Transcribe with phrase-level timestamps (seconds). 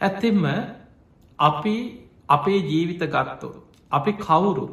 [0.00, 0.44] ඇත්තෙම
[1.38, 1.74] අපි
[2.28, 3.54] අපේ ජීවිත ගත්තෝ.
[3.90, 4.66] අපි කවුරු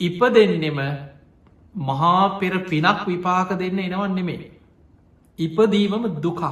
[0.00, 0.80] ඉප දෙන්නෙම
[1.74, 4.50] මහා පෙර පිනක් විපාක දෙන්න එනවන් නෙමේ.
[5.38, 6.42] ඉපදීමම දුකක්.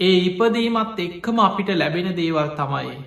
[0.00, 2.98] ඒ ඉපදීමත් එක්කම අපිට ලැබෙන දේවල් තමයි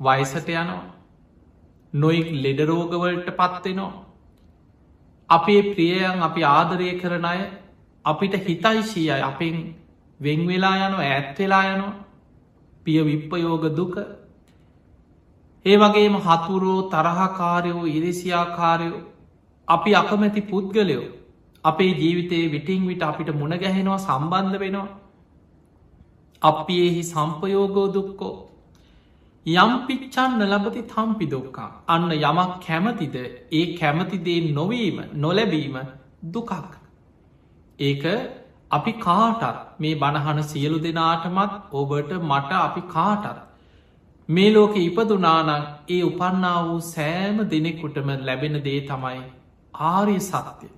[0.00, 0.82] වයිසට යනවා
[1.92, 4.04] නොයික් ලෙඩරෝගවලට පත්වෙනවා
[5.28, 7.40] අපේ ප්‍රියයන් අපි ආදරය කරන අය
[8.04, 9.56] අපිට හිතයිශීය අපෙන්
[10.20, 11.94] වෙංවෙලා යනො ඇත්වෙලා යනවා.
[12.84, 13.94] පිය විප්පයෝග දුක.
[15.64, 19.00] ඒ වගේම හතුරෝ තරහකාරයෝ ඉරිසියාකාරයෝ
[19.68, 21.06] අපි අකමැති පුද්ගලයෝ.
[21.64, 24.88] අපේ ජීවිතයේ විටිං විට අපිට මුණගැහෙනවා සම්බන්ධ වෙනවා.
[26.42, 28.34] අපි එහි සම්පයෝගෝ දුක්කෝ
[29.46, 33.16] යම් පිච්චන්න ලබති තම්පි දුක්කා අන්න යමක් කැමතිද?
[33.52, 35.76] ඒ කැමතිදේ නොවීම නොලැබීම
[36.34, 36.52] දුකක්.
[37.78, 38.04] ඒක
[38.70, 39.44] අපි කාටත්
[39.78, 43.38] මේ බණහන සියලු දෙනාටමත් ඔබට මට අපි කාටත්
[44.28, 45.52] මේ ලෝක ඉපදුනානං
[45.88, 49.22] ඒ උපන්නා වූ සෑම දෙනෙකුටම ලැබෙන දේ තමයි
[49.74, 50.72] ආරය සත්‍යය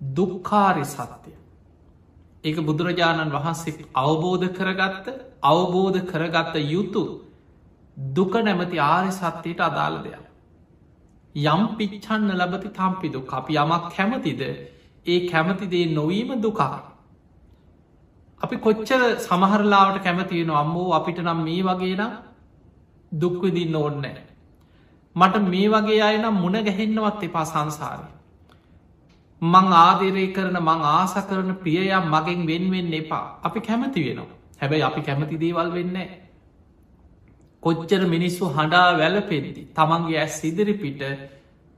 [0.00, 1.36] දුක්කාරය සත්‍යය
[2.44, 5.06] ඒක බුදුරජාණන් වහන්සේ අවබෝධ කරගත්ත
[5.44, 7.04] අවබෝධ කරගත්ත යුතු
[7.96, 10.24] දුක නැමති ආරය සත්‍යයට අදාළ දෙයක්.
[11.34, 14.40] යම් පිච්චන්න ලබති තම්පිදු අපි යමක් කැමතිද
[15.06, 16.95] ඒ කැමතිදේ නොවීම දුකා.
[18.40, 22.12] අපි කොච්චර සමහරලාවට කැමතියෙන අම්මෝ අපිට නම් මේ වගේ නම්
[23.12, 24.22] දුක්විදින්න ඕන්නෑ.
[25.16, 28.06] මට මේ වගේ අයනම් මුණ ගැහෙන්නවත් එපා සංසාරය.
[29.42, 34.28] මං ආදරය කරන මං ආස කරන ප්‍රියයම් මගෙන් වෙන්වෙන්න එපා අපි කැමති වෙනවා
[34.58, 36.08] හැබැයි අපි කැමති දේවල් වෙන්නේ
[37.62, 41.02] කොච්චර මිනිස්සු හඬා වැලපෙද්දි තමන්ගේ ඇස් සිදිරිපිට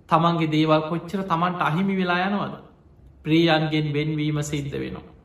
[0.09, 2.55] තමන්ගේ දේවල් කොච්චර තමන්ට අහිමි වෙලා යනවද
[3.25, 5.18] ප්‍රියන්ගෙන් වෙන්වීම සිද්ධ වෙනවා.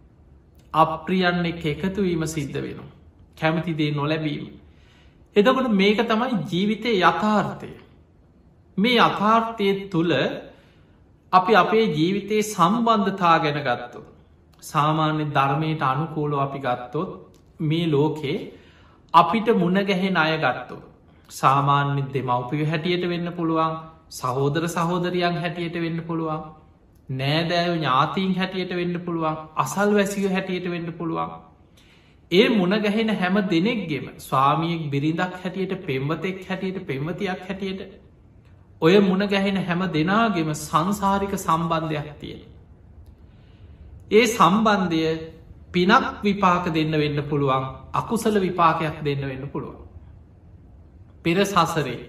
[0.74, 2.92] අප්‍රියන්න එක එකතුවීම සිද්ධ වෙනවා.
[3.38, 4.46] කැමතිදේ නොලැබීම.
[5.36, 7.70] එදකොට මේක තමයි ජීවිතය යථාර්ථය.
[8.78, 10.14] මේ අථාර්ථය තුළ
[11.34, 14.02] අපි අපේ ජීවිතයේ සම්බන්ධතා ගැන ගත්තු.
[14.64, 17.12] සාමාන්‍ය ධර්මයට අනුකූලෝ අපි ගත්තොත්
[17.60, 18.38] මේ ලෝකේ
[19.14, 20.78] අපිට මුණගැහෙන අය ගත්තු.
[21.30, 23.74] සාමාන්‍ය දෙමවපිය හැටියට වෙන්න පුළුවන්
[24.12, 26.42] සහෝදර සහෝදරියන් හැටියට වෙන්න පුළුවන්
[27.10, 31.34] නෑදෑව ඥාතීන් හැටියට වෙන්න පුළුවන් අසල් වැසිය හැටියට වෙන්න පුළුවන්
[32.32, 37.82] ඒ මුණගැහෙන හැම දෙනෙක්ගෙම ස්වාමියෙක් බිරිඳක් හැටියට පෙම්වතෙක් හැටියට පෙම්වතියක් හැටියට
[38.82, 42.42] ඔය මුණගැහෙන හැම දෙනාගෙම සංසාරික සම්බන්ධයක් තියෙන.
[44.12, 45.04] ඒ සම්බන්ධය
[45.72, 49.80] පිනක් විපාක දෙන්න වෙන්න පුළුවන් අකුසල විපාකයක් දෙන්න වෙන්න පුළුවන්.
[51.24, 52.00] පෙර සසරේ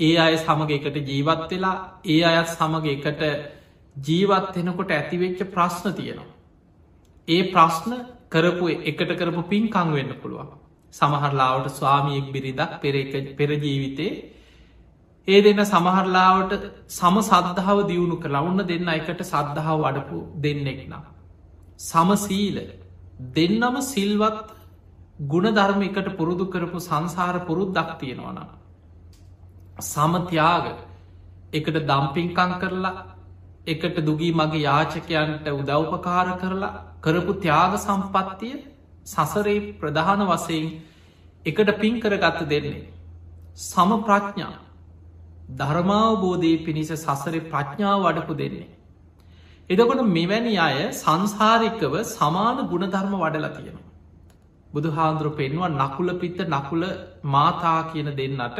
[0.00, 1.76] ඒ අය සමග එකට ජීවත් වෙලා
[2.06, 3.22] ඒ අයත් සමග එකට
[3.96, 6.30] ජීවත් වෙනකොට ඇතිවෙච්ච ප්‍රශ්න තියෙනවා.
[7.28, 7.92] ඒ ප්‍රශ්න
[8.30, 10.52] කරපු එකට කරපු පින්කං වෙන්න පුළුවන්.
[10.94, 12.94] සමහරලාවට ස්වාමියෙක් බිරිදක් පෙර
[13.36, 14.12] පෙරජීවිතේ
[15.28, 16.52] ඒ දෙන්න සමහරලාවට
[16.88, 21.04] සම සද්ධාව දියුණු කළ ඔන්න දෙන්න එකට සද්ධාව වඩපු දෙන්නෙක් නම්.
[21.80, 22.58] සමසීල
[23.30, 24.48] දෙන්නම සිල්වත්
[25.26, 28.38] ගුණධර්ම එකට පුරුදු කරපු සංසාර පුරුද්දක් තියෙනවන.
[29.82, 30.66] සමතියාග
[31.52, 33.11] එකට දම්පින්කං කරලා
[33.66, 38.56] එකට දුගී මගේ යාචකයන්ට උදව්පකාර කරලා කරපු ත්‍යාග සම්පත්තිය
[39.06, 40.66] සසරේ ප්‍රධාන වසයෙන්
[41.46, 42.88] එකට පින් කරගත්ත දෙන්නේ.
[43.54, 44.52] සම ප්‍රඥා
[45.52, 48.68] ධර්මාවබෝධය පිණිස සසර ප්‍රඥාව වඩපු දෙන්නේ.
[49.70, 53.90] එදකොට මෙවැනි අය සංසාරිකව සමාන ගුණධර්ම වඩලා තියෙනවා.
[54.70, 56.82] බුදු හාන්දුරු පෙන්වා නකුල පිත්ත නකුල
[57.26, 58.58] මාතා කියන දෙන්නට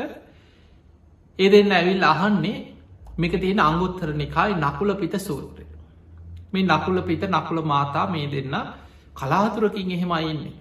[1.39, 2.72] ඒ දෙන්න ඇවිල් අහන්නේ
[3.15, 5.65] මේක තියෙන අංගුත්තරනිකායි නකුල පිත සූත්‍රය.
[6.53, 8.55] මේ නකුල පිත නකුල මාතා මේ දෙන්න
[9.15, 10.55] කලාතුරකින් එහෙම අයින්නේ.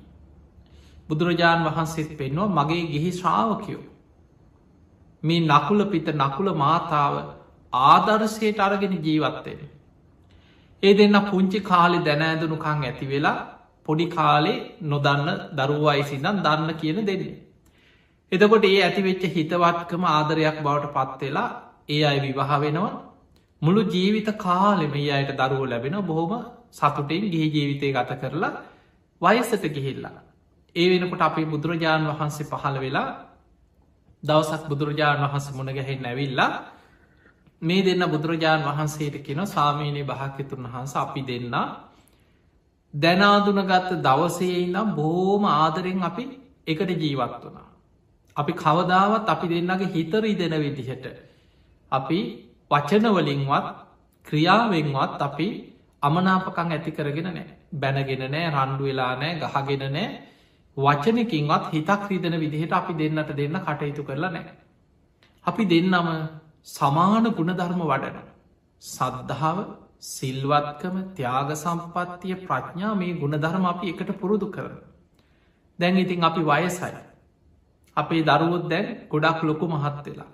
[1.10, 3.84] බුදුරජාණන් වහන්සේත් පෙන්වා මගේ ගිහි ශ්‍රාවකයෝ.
[5.24, 7.16] මේ නකුල පිත නකුල මාතාව
[7.74, 9.62] ආදර්ශයට අරගෙන ජීවත්තෙන.
[10.84, 13.38] ඒ දෙන්න පුංචි කාලෙ දැනෑදනුකං ඇති වෙලා
[13.86, 17.36] පොඩි කාලේ නොදන්න දරුවයිසිදන් දන්න කියන දෙන්නේ.
[18.32, 21.50] එතකොට ඒ ඇතිවෙච්ච හිතවත්කම ආදරයක් බවට පත්වෙලා
[21.90, 22.94] ඒ අය විවාහ වෙනවා
[23.62, 26.34] මුළු ජීවිත කාලෙම ඒ අයට දරුව ලැබෙන බොහොම
[26.72, 28.52] සතුටෙන් ගිහි ජීවිතය ගත කරලා
[29.22, 30.18] වයසට ගිහිල්ලා.
[30.76, 33.10] ඒ වෙනකොට අපේ බුදුරජාණන් වහන්සේ පහළ වෙලා
[34.24, 36.52] දවසක් බුදුරජාණන් වහන්ස මුණගැහෙන් ඇවිල්ලා
[37.62, 41.56] මේ දෙන්න බුදුරජාණන් වහන්සේට කෙන සාමීනය භාක්‍යතුන් වහන්ස අපි දෙන්න
[42.94, 46.24] දැනාදුනගත්ත දවසේ නම් බෝම ආදරෙන් අපි
[46.68, 47.70] එකට ජීවත් වනා.
[48.36, 51.06] අපි කවදාවත් අපි දෙන්නගේ හිතරී දෙන විදිහට
[51.92, 52.20] අපි
[52.72, 53.68] වචනවලින්වත්
[54.28, 55.48] ක්‍රියාවෙන්වත් අපි
[56.04, 60.10] අමනාපකං ඇති කරගෙන නෑ බැනගෙන නෑ රණ්ඩු වෙලා නෑ ගහගෙන නෑ
[60.78, 64.54] වචනකින්වත් හිතක් රීදන විදිහට අපි දෙන්නට දෙන්න කටයුතු කරලා නෑ.
[65.46, 66.10] අපි දෙන්නම
[66.66, 68.18] සමාන ගුණධර්ම වඩන.
[68.82, 69.58] සද්ධාව
[70.02, 74.76] සිල්වත්කම ත්‍යාග සම්පත්තිය ප්‍රඥා මේ ගුණධර්ම අපි එකට පුරුදු කරන.
[75.80, 76.94] දැන් ඉතින් අපි වයසයි.
[77.98, 80.32] අපේ දරුවොත් දැන් ගොඩක් ලොකු මහත් වෙලා.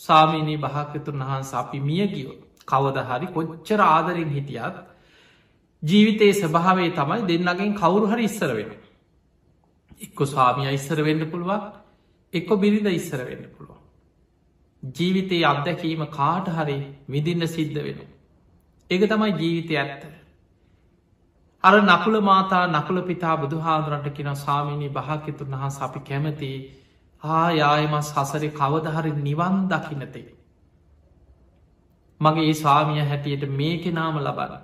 [0.00, 2.36] සාමීනී භාකතුන් වහන්ස අපි මිය ගියෝ
[2.66, 4.76] කවද හරි කොච්චර ආදරෙන් හිටියත්
[5.82, 8.70] ජීවිතයේ ස්භාවේ තමයි දෙන්නගෙන් කවුරු හරි ඉස්සර වෙන.
[10.00, 11.64] එක්කො ස්වාමිය ඉස්සර වෙන්න පුළුවන්
[12.34, 13.80] එක්කො බිරිඳ ඉස්සර වෙන්න පුළුවන්.
[14.82, 18.00] ජීවිතයේ අත්දැකීම කාට හරි විදින්න සිද්ධ වෙන.
[18.90, 20.02] එක තමයි ජීවිතය ඇත්ත.
[21.64, 26.50] අර නකුල මාතා නකුල පිතා බුදු හාදුරන්ට කියෙන සාමීනී භාකතුන් වහස අපි කැමති
[27.24, 30.28] ආයායමස් හසරි කවදහරි නිවන් දකිනතේ.
[32.20, 34.62] මගේ ඒ ස්වාමිය හැටියට මේ කෙනාම ලබන්න.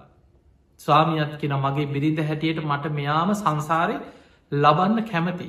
[0.80, 3.96] ස්වාමියත් කෙන මගේ බිරිඳ හැටියට මට මෙයාම සංසාරය
[4.52, 5.48] ලබන්න කැමති.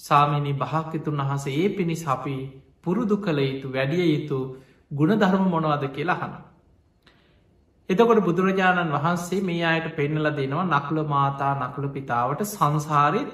[0.00, 2.36] සාමිනි භාක්‍යතුන් වහස ඒ පිණිස් අපි
[2.82, 4.38] පුරුදු කළ යුතු වැඩිය යුතු
[4.90, 6.32] ගුණධර්ම මොනවද කියලා හන.
[7.90, 13.30] එතකොට බුදුරජාණන් වහන්සේ මේ අයට පෙන්නල දෙනවා නකුල මාතා නකුල පිතාවට සංසාරෙත්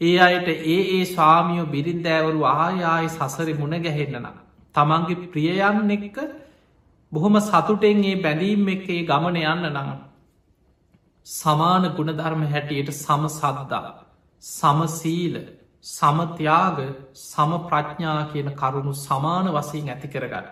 [0.00, 4.26] ඒ අයට ඒ ඒ ස්වාමියෝ බිරින්දෑවරු ආයාය සසරි මුණ ගැහෙන්නන.
[4.74, 6.18] තමන්ගේ ප්‍රියයන් එක්ක
[7.12, 9.94] බොහොම සතුටෙන් ඒ බැලීම් එකේ ගමන යන්න නඟ.
[11.26, 13.88] සමාන ගුණධර්ම හැටියට සම සද්දා
[14.42, 15.34] සමසීල
[15.84, 16.78] සමත්‍යයාග
[17.14, 20.46] සම ප්‍රඥා කියන කරුණු සමාන වසයෙන් ඇති කරගන්න.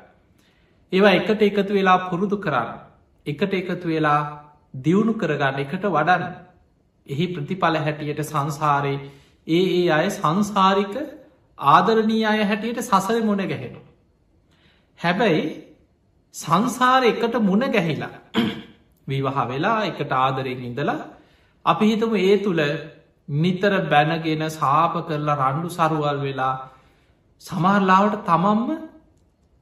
[0.92, 2.70] ඒවා එකට එකතු වෙලා පුරුදු කරන්න
[3.26, 4.20] එකට එකතු වෙලා
[4.80, 6.34] දියුණු කරගන්න එකට වඩන්න
[7.06, 8.98] එහි ප්‍රතිඵල හැටියට සංසාරයේ
[9.46, 10.94] ඒ ඒ අය සංසාරික
[11.58, 13.80] ආදරණී අය හැටියට සසර මුණ ගැහෙනු.
[15.00, 15.44] හැබැයි
[16.34, 18.14] සංසාර එකට මුණ ගැහිලා
[19.06, 21.00] විවාහ වෙලා එකට ආදරෙන් ඉඳලා
[21.64, 22.62] අපි හිතම ඒ තුළ
[23.28, 26.54] නිතර බැනගෙන සාප කරලා රණ්ඩු සරුවල් වෙලා
[27.42, 28.70] සමහරලාවට තමම්ම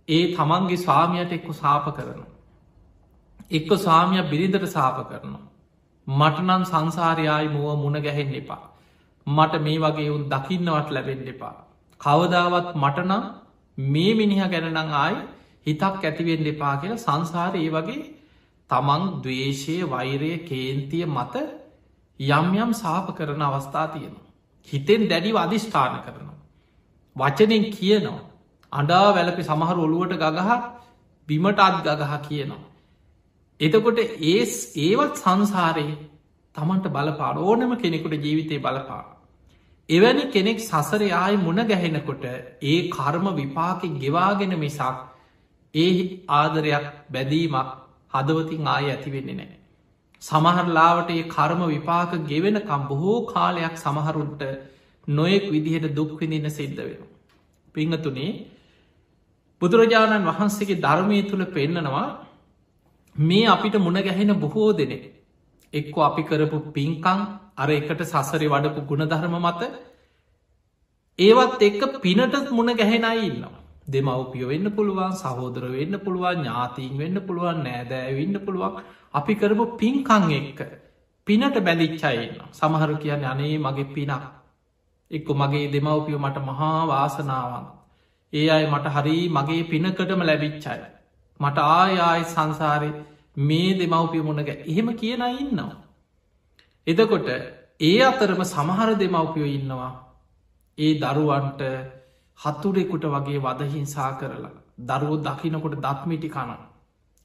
[0.08, 2.30] ඒ තමන්ගේ ස්වාමියයට එක්කු සාප කරනවා.
[3.50, 5.44] එක්ක ස්වාමිය බිරිඳට සාප කරනවා.
[6.06, 8.73] මටනන් සංසාරයායි මුව මුණ ගැහෙන් එපා.
[9.26, 11.54] මට මේ වගේ උන් දකින්නවට ලැබෙන් එපා.
[12.00, 13.24] කවදාවත් මටනම්
[13.78, 15.16] මේ මිනිහ ගැනනං ආයි
[15.66, 18.02] හිතක් ඇතිවෙන් එපා කියලා සංසාර ඒ වගේ
[18.70, 21.34] තමන් දවේශය වෛරය කේන්තිය මත
[22.20, 24.28] යම් යම් සාප කරන අවස්ථා තියෙනවා.
[24.68, 26.38] හිතෙන් දැඩිව අධිෂ්ඨාන කරනවා.
[27.16, 28.20] වචනෙන් කියනවා.
[28.72, 30.50] අඩා වැලපි සමහර ඔළුවට ගගහ
[31.28, 32.62] බිමට අත් ගගහ කියනවා.
[33.60, 35.98] එතකොට ඒස් ඒවත් සංසාරයේ
[36.54, 39.13] තමන්ට බලපාන ඕනම කෙනෙකුට ජීවිතය බලපාන.
[39.88, 42.24] එවැනි කෙනෙක් සසර ආය මුණ ගැහෙනකොට
[42.62, 44.80] ඒ කර්ම විපාක ගෙවාගෙන මිසක්
[45.74, 45.90] ඒ
[46.30, 47.68] ආදරයක් බැදීමක්
[48.12, 49.58] හදවතින් ආය ඇතිවෙන්නේ නෑ.
[50.22, 54.42] සමහරලාවට ඒ කර්ම විපාක ගෙවෙනකම් බොහෝ කාලයක් සමහරුන්ට
[55.08, 57.02] නොයෙක් විදිහට දුක්විඳන්න සිද්ධ වෙන.
[57.74, 58.32] පිංහතුනේ
[59.62, 62.06] බුදුරජාණන් වහන්සේගේ ධර්මය තුළ පෙන්නනවා
[63.16, 64.98] මේ අපිට මුණ ගැහෙන බොහෝ දෙනෙ
[65.74, 67.20] එක්කො අපි කරපු පින්කං
[67.56, 69.62] අර එකට සසරි වඩපු ගුණධර්ම මත
[71.18, 73.60] ඒවත් එක්ක පිනටත් මුණ ගැහෙනයි ඉන්නවා.
[73.86, 78.80] දෙමවපියෝ වෙන්න පුළුවන් සහෝදර වෙන්න පුළුවන් ඥාතීන් වෙන්න පුළුවන් නෑදෑවෙන්න පුළුවන්.
[79.14, 80.60] අපි කරපු පින්කං එක්ක
[81.26, 84.24] පිනට බැඳිච්චයින්න සමහරු කියන්න අනේ මගේ පිනක්.
[85.10, 87.66] එක්ක මගේ දෙමවපියෝ මට මහා වාසනාවන්
[88.32, 90.78] ඒ අයි මට හරි මගේ පිනකටම ලැබිච්චයි
[91.40, 92.90] මට ආයාය සංසාරය
[93.36, 95.76] මේ දෙමවපිය මුණග එහෙම කියන ඉන්නවා
[96.86, 97.28] එදකොට
[97.80, 99.92] ඒ අතරම සමහර දෙමවපියෝ ඉන්නවා
[100.78, 101.62] ඒ දරුවන්ට
[102.38, 106.50] හතුරෙකුට වගේ වදහිංසා කරලා දරුවෝ දකිනකොට දත්මිටි කන.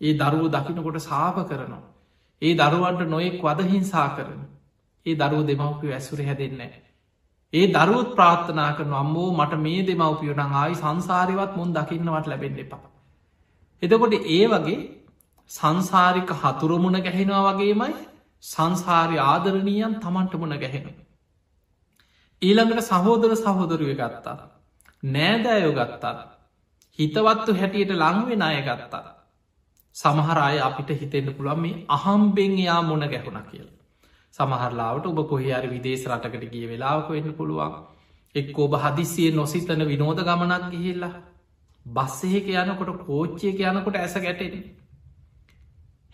[0.01, 1.81] ඒ දරුව දකිනකොට සාප කරනවා.
[2.41, 4.41] ඒ දරුවන්ට නොයෙක් වදහිංසා කරන.
[5.05, 6.71] ඒ දරුව දෙමවපිය ඇසුර හැදෙන්නේ.
[7.53, 12.83] ඒ දරුවත් ප්‍රාත්ථනා කරන අම්බෝ මට මේ දෙමවපියෝන ආයි සංසාරිවත් මුන් දකින්නවට ලැබෙන්න එපා.
[13.83, 14.79] එතකොට ඒ වගේ
[15.49, 17.93] සංසාරික හතුරමුණ ගැහෙනවා වගේමයි
[18.43, 20.89] සංසාරය ආදරණීයන් තමන්ට මුණ ගැහෙන.
[22.41, 24.37] ඊළඟට සහෝදර සහෝදරුව ගත්තා.
[25.03, 26.15] නෑදෑයෝ ගත්තා.
[26.99, 29.03] හිතවත්තු හැටියට ලංවෙන අය ගත්තා.
[29.95, 33.67] සමහරය අපිට හිතෙන්න්න පුළන් මේ අහම්බෙන් යා මොන ගැහුණ කියල.
[34.33, 37.73] සමහරලාවට ඔබ කොහයාර විදේශ රටකට ගිය වෙලාවක වෙන්න පුළුවන්.
[38.35, 41.15] එක් ඔබ හදිසිය නොසිතන විනෝද ගමනක් ගිහිල්ලා.
[41.85, 44.55] බස්සෙක යනකොට කෝච්චයක යනකොට ඇස ගැටෙන.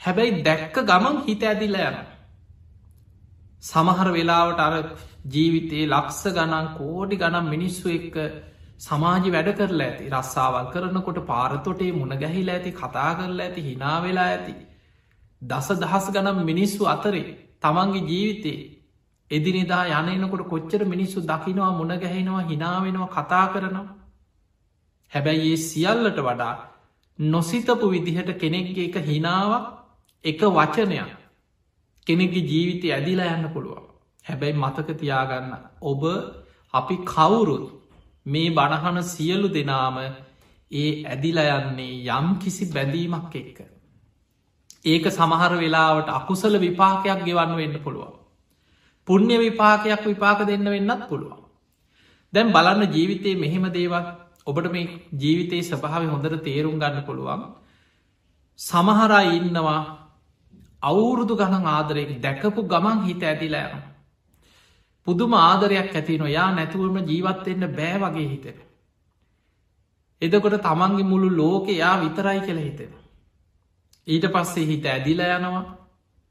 [0.01, 1.97] හැබැයි දැක්ක ගමන් හිත ඇදිල්ල යන.
[3.63, 4.75] සමහර වෙලාවට අර
[5.27, 8.17] ජීවිතයේ ලක්ස ගණන් කෝඩි ගනම් මිනිස්සු එක්ක
[8.79, 14.55] සමාජි වැඩ කරලා ඇති රස්සාවල් කරනකොට පාරතොටේ මුණ ගැහිලා ඇති කතා කරලා ඇති හිනාවෙලා ඇති
[15.41, 17.25] දස දහස් ගනම් මිනිස්සු අතරේ
[17.61, 18.57] තමන්ගේ ජීවිතේ
[19.31, 19.83] එදිනිදා
[20.13, 23.87] යනනකොට කොච්චර මිනිස්සු දකිනවා මුණ ගැහෙනවා හිනාවෙනවා කතා කරනවා
[25.11, 26.53] හැබැයි ඒ සියල්ලට වඩා
[27.19, 29.65] නොසිතපු විදිහට කෙනෙක්ගේ එක හිනාවක්
[30.25, 31.11] එක වචනයක්
[32.07, 33.85] කෙනෙක්ගේ ජීවිතය ඇදිලා යන්න පුළුවන්
[34.25, 35.51] හැබැයි මතක තියාගන්න
[35.83, 36.03] ඔබ
[36.73, 37.65] අපි කවුරුත්
[38.25, 39.97] මේ බණහන සියලු දෙනාම
[40.71, 43.59] ඒ ඇදිලා යන්නේ යම් කිසි බැඳීමක් එක්ක.
[44.85, 48.15] ඒක සමහර වෙලාවට අකුසල විපාකයක් ගෙවන්න වෙන්න පුළුවන්.
[49.07, 51.41] පුුණ්‍ය විපාකයක් විපාක දෙන්න වෙන්නත් පුළුවන්.
[52.33, 54.05] දැම් බලන්න ජීවිතයේ මෙහෙම දේවල්
[54.47, 57.41] ඔබට මේ ජීවිතයේ සභාව හොඳට තේරුම් ගන්න පුළුවන්.
[58.59, 59.81] සමහරා ඉන්නවා
[60.85, 63.83] අවුරුදු ගණන් ආදරෙක් දැකපු ගමන් හිත ඇතිලා යන.
[65.07, 68.57] පුදුම ආදරයක් ඇති නොයා නැතුවම ජීවත්වෙන්න බෑ වගේ හිතෙන.
[70.21, 72.93] එදකොට තමන්ගේ මුළු ලෝක යා විතරයි කෙළ හිතෙන.
[74.07, 75.63] ඊට පස්සේ හිත ඇදිල යනවා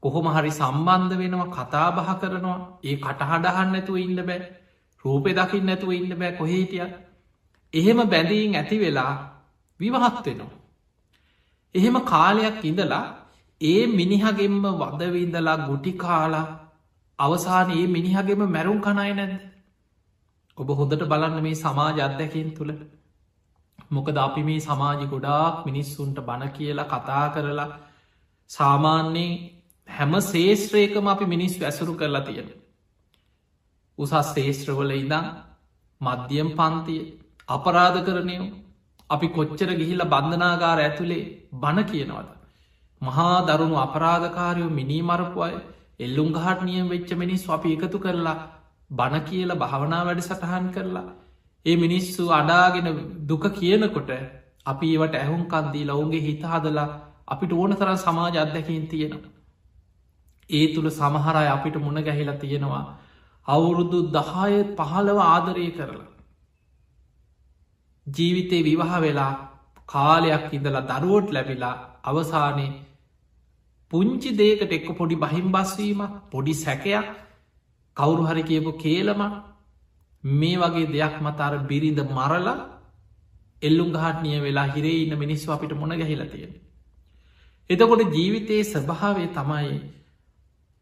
[0.03, 4.41] කොහොම හරි සම්බන්ධ වෙනවා කතාබහ කරනවා ඒ කටහඩහන්න නැතුව ඉන්න බෑ
[5.05, 6.85] රූපය දකිින් නැතුව ඉන්න බෑ කොහේටිය
[7.73, 9.13] එහෙම බැඳීන් ඇති වෙලා
[9.79, 10.51] විවහත් වෙනවා.
[11.75, 13.05] එහෙම කාලයක් ඉඳලා
[13.61, 16.45] ඒ මිනිහගෙන්ම වදවිඳලා ගුටි කාලා
[17.19, 19.35] අවසාන ඒ මිනිහගෙම මැරුම් කණයි නැද්ද.
[20.57, 22.71] ඔබ හොඳට බලන්න මේ සමාජ අත්දැකින් තුළ
[23.89, 27.69] මොකද අපි මේ සමාජි ගොඩාක් මිනිස්සුන්ට බණ කියලා කතා කරලා
[28.49, 29.33] සාමාන්‍යයෙන්
[29.89, 32.47] හැම ශේෂත්‍රයකම අපි මිනිස් ඇසුරු කරලා තියෙන.
[33.97, 35.25] උසස් ශේෂත්‍රවල ඉදං
[36.01, 37.03] මධ්‍යම් පන්තිය
[37.49, 38.37] අපරාධ කරනය
[39.09, 42.27] අපි කොච්චර ගිහිල්ල බන්ධනාගාර ඇතුළේ බණ කියනවද.
[43.01, 45.55] මහා දරුණු අපරාධකාරයෝ මිනීමරපු අය
[45.99, 48.37] එල්ලුම් ගහට නියම් වෙච්ච මිනිස් අපි එකතු කරලා
[48.89, 51.05] බණ කියලා භාවනා වැඩ සටහන් කරලා
[51.65, 52.89] ඒ මිනිස්සු අඩාගෙන
[53.27, 54.11] දුක කියනකොට
[54.65, 56.89] අපි ඒවට ඇහුම් කන්දී ලවුන්ගේ හිත හදලා
[57.27, 59.33] අපිට ඕන තරම් සමාජ අත්දැකින් තියෙනවා.
[60.49, 62.83] ඒ තුළ සමහරය අපිට මුණ ගැහිලා තියෙනවා
[63.45, 66.09] අවුරුදු දහය පහළව ආදරය කරලා.
[68.07, 69.33] ජීවිතේ විවාහ වෙලා
[69.89, 72.71] කාලයක් ඉඳලා දරුවෝට් ලැබිලා අවසානයේ
[73.91, 76.01] පුංචි දේකට එක්ක පොඩි බහිම් බස්වීම
[76.31, 77.09] පොඩි සැකයක්
[77.97, 79.21] කවුරු හරි කියපු කේලම
[80.23, 82.55] මේ වගේ දෙයක් මතර බිරිඳ මරලා
[83.61, 86.53] එල්ලුම් ගහටනිය වෙලා හිරේ ඉන්න මිනිස්ව අපිට මොන ගැහිලා තියෙන.
[87.69, 89.75] එතකොට ජීවිතයේ ස්භාවේ තමයි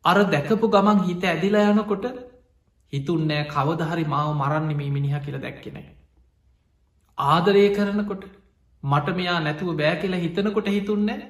[0.05, 2.05] අර දැකපු ගමන් හිත ඇදිලා යනකොට
[2.93, 5.85] හිතුන්නෑ කවදහරි මාව මරන්න මේ මිනිහ කියල දැක්කෙනෑ.
[7.17, 8.23] ආදරය කරනකොට
[8.83, 11.21] මට මෙයා නැතුව බෑ කියලා හිතනකොට හිතුන්නෑ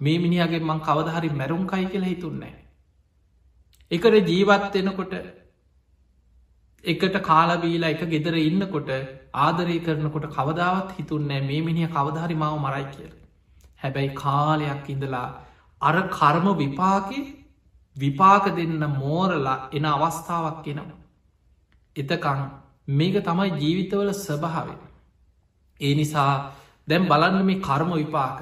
[0.00, 2.54] මේ මිනිහගේ මං කවදහරි මැරුම් කයි කියලා හිතුන්නෑ.
[3.90, 5.14] එකට ජීවත්වෙනකොට
[6.84, 8.90] එකට කාලබීලා එක ගෙදර ඉන්නකොට
[9.38, 13.12] ආදරය කරනකොට කවදාවත් හිතුන්නෑ මේ මිනිහ කවධහරි මාව මරයි කියල.
[13.82, 15.28] හැබැයි කාලයක් ඉඳලා
[15.80, 17.20] අර කර්ම විපාකි
[17.96, 20.98] විපාක දෙන්න මෝරලා එන අවස්ථාවක් එනවා.
[21.96, 22.40] එතකං
[22.90, 24.80] මේක තමයි ජීවිතවල ස්වභාවෙන.
[25.80, 26.32] ඒ නිසා
[26.90, 28.38] දැම් බලන්න මේ කර්ම විපාක.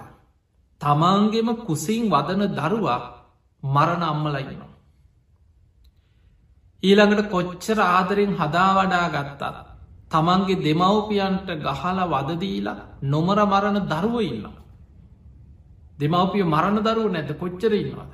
[0.80, 3.00] තමන්ගෙම කුසින් වදන දරුවා
[3.62, 4.72] මරණ අම්මලයිනවා.
[6.82, 9.56] ඊළඟට කොච්චර ආදරෙන් හදා වඩා ගත්තා.
[10.12, 14.56] තමන්ගේ දෙමව්පියන්ට ගහල වදදීලා නොමර මරණ දරුව ඉන්නවා.
[15.98, 18.12] දෙමව්පිය මරණ දරුව නැත කොච්චර ඉන්නවාද.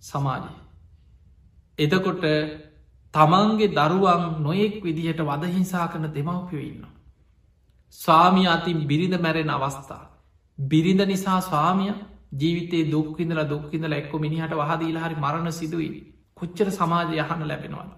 [0.00, 0.52] සමාජය.
[1.78, 2.24] එතකොට
[3.14, 6.84] තමන්ගේ දරුවන් නොයෙක් විදිහට වදහිංසා කන දෙමව්පියෝ ඉන්න.
[7.94, 10.10] ස්වාමිය අතින් බිරිඳ මැරෙන අවස්ථා.
[10.58, 11.92] බිරිඳ නිසා ස්වාමිය
[12.34, 16.02] ජීවිතේ දුක්විඳල දුක්කිඳල එක්කො මිනිහට වහදීල හරි මරණ සිදුවී.
[16.36, 17.92] කොච්චර සමාජය යහන ලැබෙනවද.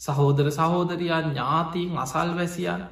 [0.00, 2.82] සහෝදර සහෝදරයා ඥාතීන් අසල් වැසියන්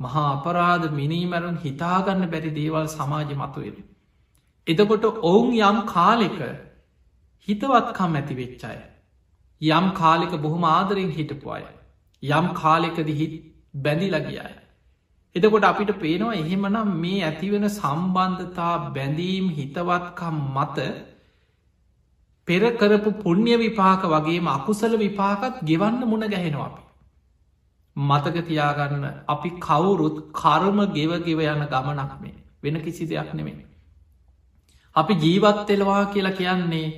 [0.00, 3.76] මහා අපරාධ මිනීමැරුන් හිතාගන්න බැරි දේවල් සමාජ මතුවෙන.
[4.66, 6.38] එතකොට ඔවුන් යම් කාලෙක
[7.48, 8.78] හිතවත්කම් ඇති වෙච්චාය.
[9.60, 11.64] යම් කාලෙක බොහොම ආදරෙන් හිටපු අය.
[12.22, 13.34] යම් කාලෙකද හිත්
[13.78, 14.63] බැඳි ලගියයි.
[15.34, 20.78] එතකොට අපිට පේනවා එහෙමනම් මේ ඇතිවෙන සම්බන්ධතා බැඳීම් හිතවත්කම් මත
[22.48, 26.82] පෙරකරපු පුුණ්්‍ය විපාක වගේම අකුසල විපාකත් ගෙවන්න මුණ ගැහෙනවා අපි.
[27.96, 33.64] මතක තියාගන්න අපි කවුරුත් කර්ම ගෙවගෙව යන ගමනක් මේ වෙන කිසි දෙයක් නෙමෙයි.
[34.96, 36.88] අපි ජීවත්තෙලවා කියලා කියන්නේ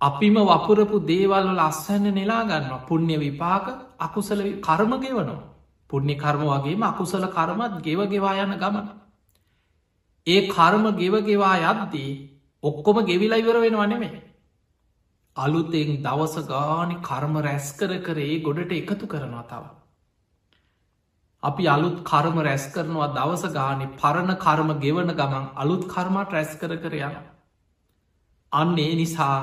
[0.00, 3.66] අපිම වපුරපු දේවල් ලස්සන්න නෙලාගන්නවා පුුණ්‍ය විපාක
[4.00, 5.42] අකුසල කර්ම ගෙවනවා.
[5.92, 8.86] පුුණ්‍ය කර්ම වගේම අකුසල කර්මත් ගෙවගෙවා යන ගමන.
[10.26, 12.12] ඒ කර්ම ගෙවගෙවා යද්දී
[12.64, 14.22] ඔක්කොම ගෙවිලා ඉවර වෙනවා නෙමේ.
[15.36, 19.64] අලුතෙන් දවස ගානි කර්ම රැස් කර කරේ ගොඩට එකතු කරනවා තව.
[21.42, 26.76] අපි අලුත් කර්ම රැස් කරනවා දවස ගානි පරණ කර්ම ගෙවන ගමන් අලුත් කර්මට රැස් කර
[26.76, 27.24] කර යනවා.
[28.52, 29.36] අන්න ඒ නිසා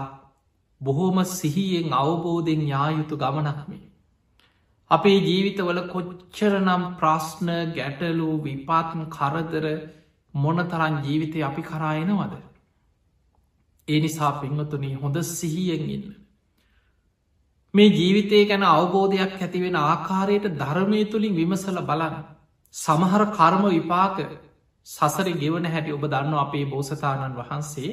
[0.81, 3.88] බොහෝම සිහියෙන් අවබෝධෙන් යායුතු ගමනක්මේ.
[4.91, 9.65] අපේ ජීවිතවල කොච්චරනම් ප්‍රශ්න ගැටලු විපාත්ම කරදර
[10.34, 12.34] මොනතරන් ජීවිතය අපි කරායනවද.
[13.88, 16.08] ඒ නිසා පින්වතුනී හොඳ සිහියෙන් ඉන්න.
[17.74, 22.15] මේ ජීවිතය ගැන අවබෝධයක් ඇතිවෙන ආකාරයට ධර්මය තුළින් විමසල බලන්න.
[22.74, 24.17] සමහර කර්ම විපාක
[24.88, 27.91] සසර ගෙවන හැටි ඔබ දන්න අපේ බෝසතාණන් වහන්සේ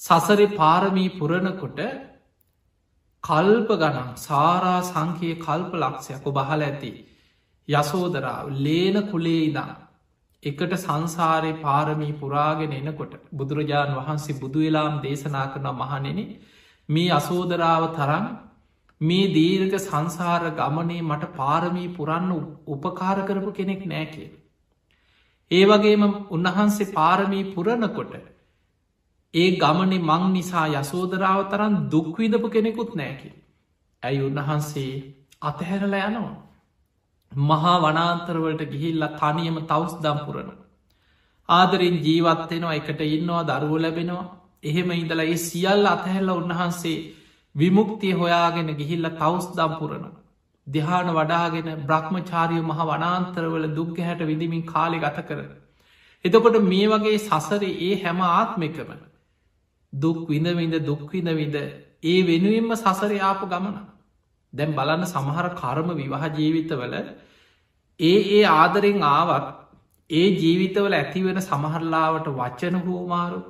[0.00, 1.78] සසරි පාරමී පුරණකොට
[3.24, 6.92] කල්ප ගනම් සාරා සංකයේ කල්ප ලක්ෂයක් බහල ඇති
[7.68, 9.70] යසෝදරාව ලේන කුලේ ඉදා
[10.42, 16.18] එකට සංසාරය පාරමී පුරාගෙන එනකොට බුදුරජාණන් වහන්සේ බුදුවෙලාම් දේශනා කරන මහනෙන
[16.88, 18.26] මේ අසෝදරාව තරන්
[19.00, 22.30] මේ දීර්ක සංසාර ගමනේ මට පාරමී පුරන්න
[22.68, 24.28] උපකාර කරපු කෙනෙක් නෑ කිය.
[25.50, 28.14] ඒ වගේම උන්වහන්සේ පාරමී පුරණකොට
[29.34, 33.28] ඒ ගමනෙ මං නිසා යසෝදරාව තරන් දුක්විදපු කෙනෙකුත් නෑකි.
[34.02, 34.90] ඇයි උන්වහන්සේ
[35.42, 36.32] අතහැරල යනවා.
[37.32, 40.50] මහා වනාන්තරවලට ගිහිල්ල තනියම තවස් දම්පුරණ.
[41.48, 44.24] ආදරින් ජීවත්වෙනවා එකට ඉන්නවා දරුව ලැබෙනවා
[44.62, 46.98] එහෙම ඉඳලා ඒ සියල්ල අතහැල්ල උන්වහන්සේ
[47.54, 50.04] විමුක්තිය හොයාගෙන ගිහිල්ල තවස් දම්පුරණ.
[50.66, 55.40] දෙහාන වඩාගෙන බ්‍රහ්මචාරිය මහ වනාන්තරවල දුක්ග හැට විදිමින් කාලෙ ගත කර.
[56.24, 58.92] එතකොට මේ වගේ සසර ඒ හැම ආත්මකම
[59.92, 61.56] දුක් විඳවිඳ දුක්විඳ විඳ
[62.04, 63.76] ඒ වෙනුවෙන්ම සසර ආපු ගමන.
[64.52, 66.94] දැම් බලන්න සමහර කර්ම විවාහ ජීවිතවල
[68.00, 69.48] ඒ ඒ ආදරෙන් ආවත්
[70.10, 73.40] ඒ ජීවිතවල ඇතිවෙන සමහරලාවට වච්චන හෝමාරු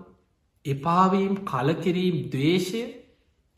[0.65, 2.83] එපාවීම් කලකිරීම් දවේශය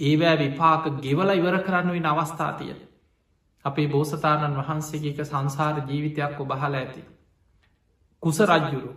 [0.00, 2.74] ඒවෑ විපාක ගෙවල ඉවර කරන්න වෙන අවස්ථාතිය
[3.64, 7.02] අපේ බෝසතාණන් වහන්සේගේක සංසාර ජීවිතයක් ඔබහල ඇති.
[8.22, 8.90] කුස රජ්ජුරු.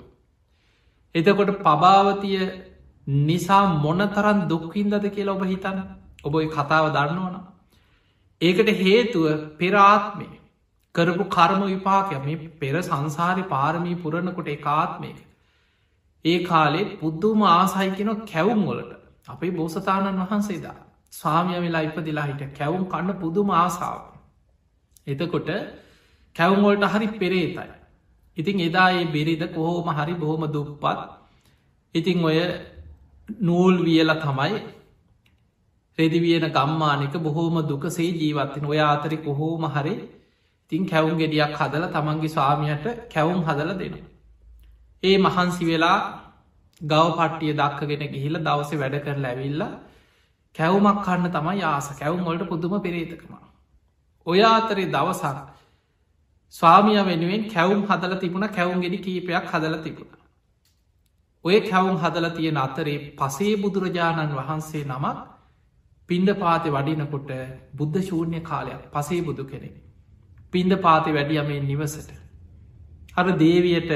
[1.15, 2.41] එතකොට පභාවතිය
[3.07, 5.79] නිසා මොන තරන් දුක්හින්දද කියලා ඔබ හිතන්න
[6.23, 7.37] ඔබයි කතාව දන්නවන.
[8.41, 9.25] ඒකට හේතුව
[9.57, 10.27] පෙරාත්මය
[10.95, 15.17] කරපු කර්ම විපාකය මේ පෙර සංසාරි පාරමී පුරණකොට ඒකාත්මයක.
[16.25, 18.93] ඒ කාලේ පුද්දුම ආසයි කෙන කැවුම් වලට
[19.27, 20.77] අපේ බෝසතාණන් වහන්සේදා
[21.11, 24.01] ස්වාමිය වෙලා ඉපදිලා හිට කැවුම් කන්න පුදුම ආසාාව.
[25.07, 25.49] එතකොට
[26.35, 27.69] කැවුම්වලට හරි පෙරේතයි.
[28.37, 30.99] ඉතින් එදා ඒ බෙරිද කොහෝම හරි බොහොම දුප්පත්
[31.95, 32.39] ඉතිං ඔය
[33.29, 34.59] නූල් වියල තමයි
[35.97, 39.95] රෙදිවියන ගම්මානක බොහෝම දුකසේ ජීවත්වෙන ඔය අතරි කොහෝම හරි
[40.71, 44.07] තින් කැවුම් ගෙඩියක් හදල තමන්ගේ ස්වාමියයට කැවුම් හදල දෙනවා.
[45.03, 45.97] ඒ මහන්සි වෙලා
[46.81, 49.63] ගව පට්ටිය දක්කගෙන ගිහිල දවස වැඩ කර ලැවිල්ල
[50.55, 53.33] කැවුමක් කන්න තමයි ආස කැවුම් වලට පුදුම පෙරේතකම.
[54.27, 55.37] ඔය අතරේ දවසක්
[56.53, 60.16] ස්වාමිය වෙනුවෙන් කැවුම් හදල තිබුණ කැවුම් ගෙඩි කීපයක් හදල තිබුණ.
[61.45, 65.17] ඔය කැවුම් හදල තියෙන අතරේ පසේ බුදුරජාණන් වහන්සේ නමක්
[66.09, 67.31] පින්ඩ පාති වඩිනකොට
[67.73, 69.69] බුද්ධ ශූන්‍ය කාලයක් පසේ බුදු කෙනෙ.
[70.53, 72.09] පින්ඩ පාති වැඩියමේ නිවසට.
[73.15, 73.91] අර දේවියට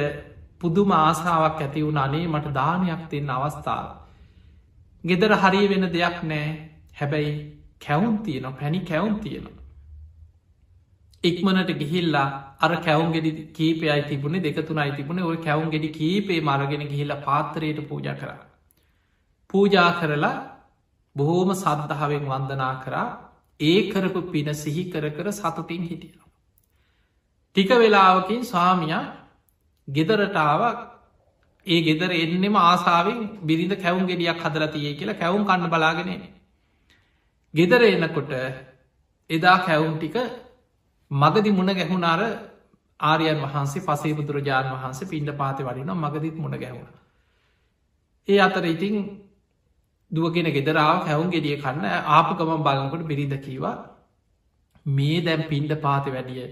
[0.59, 3.87] පුදුම ආසාාවක් ඇති වුණ අනේ මට දානයක් තින්න අවස්ථාව.
[5.03, 6.47] ගෙදර හරි වෙන දෙයක් නෑ
[6.99, 7.33] හැබැයි
[7.79, 9.60] කැවුන් තියන පැණි කැවුන් තියෙනවා.
[11.23, 12.27] ඉක්මනට ගිහිල්ලා
[12.59, 18.07] අර කැවුම් ගෙඩි කීපයයි තිබුණ දෙකතුනයි තිබුණ ඔය කැවුම් ගෙඩි කීපේ මරගෙන ගිහිල්ල පාත්තරයට පූජ
[18.13, 18.31] කර.
[19.49, 20.35] පූජා කරලා
[21.15, 23.07] බොහෝම සද්ධාවෙන් වන්දනා කරා
[23.59, 26.19] ඒ කරපු පින සිහි කර කර සතුටින් හිටිය.
[27.55, 28.95] ටික වෙලාවකින් ස්වාමිය
[29.87, 30.77] ගෙදරටාවක්
[31.67, 36.21] ඒ ගෙදර එන්නෙම ආසාාවෙන් බිරිඳ කැවුම් ගෙඩියක් හදරතියේ කියලා කැවුම් කන්න බලාගෙනේ.
[37.53, 38.31] ගෙදර එනකොට
[39.29, 40.17] එදා කැවුම් ටික
[41.11, 42.21] මගදි මුණ ගැහුණාර
[42.99, 46.87] ආරයන් වහන්සේ පසේ බුදුරජාණන් වහන්සේ පින්ඩ පාති වරින මගදිත් මුණ ගැහුණ.
[48.27, 48.95] ඒ අතර ඉතිං
[50.11, 53.77] දුවගෙන ගෙදරාව හැවුන් ගෙඩිය කන්න ආපකම බලකට බිරිද කීවා
[54.89, 56.45] මේ දැම් පින්ඩ පාති වැඩිය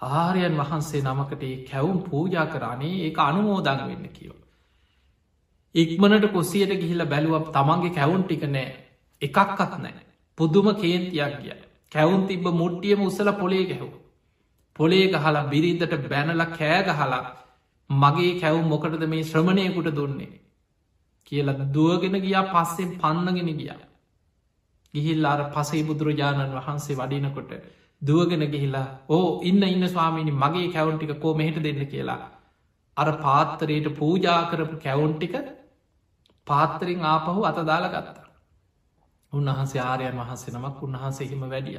[0.00, 4.34] ආරයන් වහන්සේ නමකට කැවුම් පූජා කරන්නේ ඒ අනුමෝදං වෙන්න කියව.
[5.74, 8.68] ඉක්මනට කොසියට ගිහිල බැලුව තමන්ගේ කැවුන් ටික නෑ
[9.22, 10.04] එකක්කත් නෑ
[10.38, 13.88] පුදුම කේන්තියක් ගිය කැවුන් තිබ මුට්ටියම උසල පොලේ ගැහු.
[14.76, 17.24] පොලේ ගහලා බිරිඳට බැනල කෑගහලා
[17.90, 20.32] මගේ කැවුම් මොකටද මේ ශ්‍රමණයකුට දුන්නේ.
[21.26, 23.80] කියලා දුවගෙන ගියා පස්සෙන් පන්නගෙන ගියා.
[24.94, 27.52] ගිහිල්ලාර පසේ බුදුරජාණන් වහන්සේ වඩිනකොට
[28.02, 32.20] දුවගෙන ගිහිලා ඕ ඉන්න ඉන්න ස්වාමීනි මගේ කැවුන්ටික කෝ මෙහිට දෙන්න කියලා.
[32.96, 35.34] අර පාත්තරයට පූජා කරපු කැවුන්ටික
[36.46, 38.25] පාත්තරින් ආපහු අතදාලා ගත්තා.
[39.32, 41.78] උන්වහන්සේ ආරයන් වහන්සේ නමක් උන්වහන්සේහිම වැඩිය.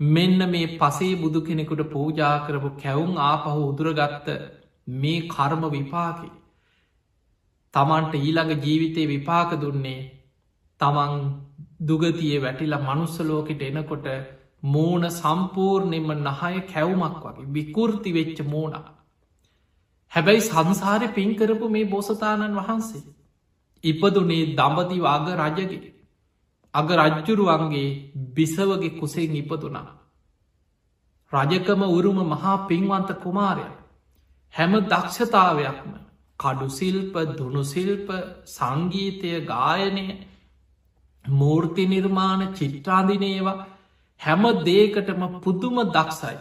[0.00, 4.28] මෙන්න මේ පසේ බුදු කෙනෙකුට පූජා කරපු කැවුම් ආපහු උදුරගත්ත
[4.96, 6.28] මේ කර්ම විපාකි.
[7.74, 10.00] තමන්ට ඊළඟ ජීවිතය විපාක දුන්නේ
[10.80, 11.14] තමන්
[11.82, 14.06] දුගතිය වැටිලා මනුස්සලෝකට එනකොට
[14.64, 18.86] මෝන සම්පූර්ණයම නහය කැවුමක් වගේ විකෘති වෙච්ච මෝනා.
[20.12, 23.04] හැබැයි සංසාරය පින්කරපු මේ බෝසතාණන් වහන්සේ.
[23.84, 25.95] ඉපදුනේ දඹදි අග රජගේ.
[26.76, 27.88] අග රජ්ජුරුවන්ගේ
[28.34, 29.88] බිසවගේ කුසෙන් ඉපදුනා.
[31.32, 33.66] රජකම උරුම මහා පින්වන්ත කුමාරය.
[34.54, 35.90] හැම දක්ෂතාවයක්ම
[36.40, 38.08] කඩුසිල්ප දුනුසිල්ප
[38.46, 40.06] සංගීතය ගායනය
[41.24, 43.58] මූර්ති නිර්මාණ චිත්‍රාදිනේවා
[44.20, 46.38] හැම දේකටම පුදුම දක්සයි.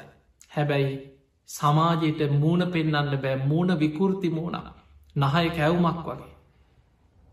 [0.51, 0.93] හැබැයි
[1.49, 4.59] සමාජයට මූුණ පෙන්න්න බෑ මූුණ විකෘති මූුණ
[5.15, 6.31] නහය කැවුමක් වගේ.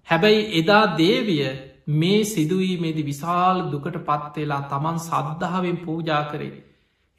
[0.09, 1.45] හැබැයි එදා දේවිය
[1.87, 6.53] මේ සිදුවීමේදි විශාල් දුකට පත්වෙලා තමන් සද්ධාවෙන් පූජා කරේ.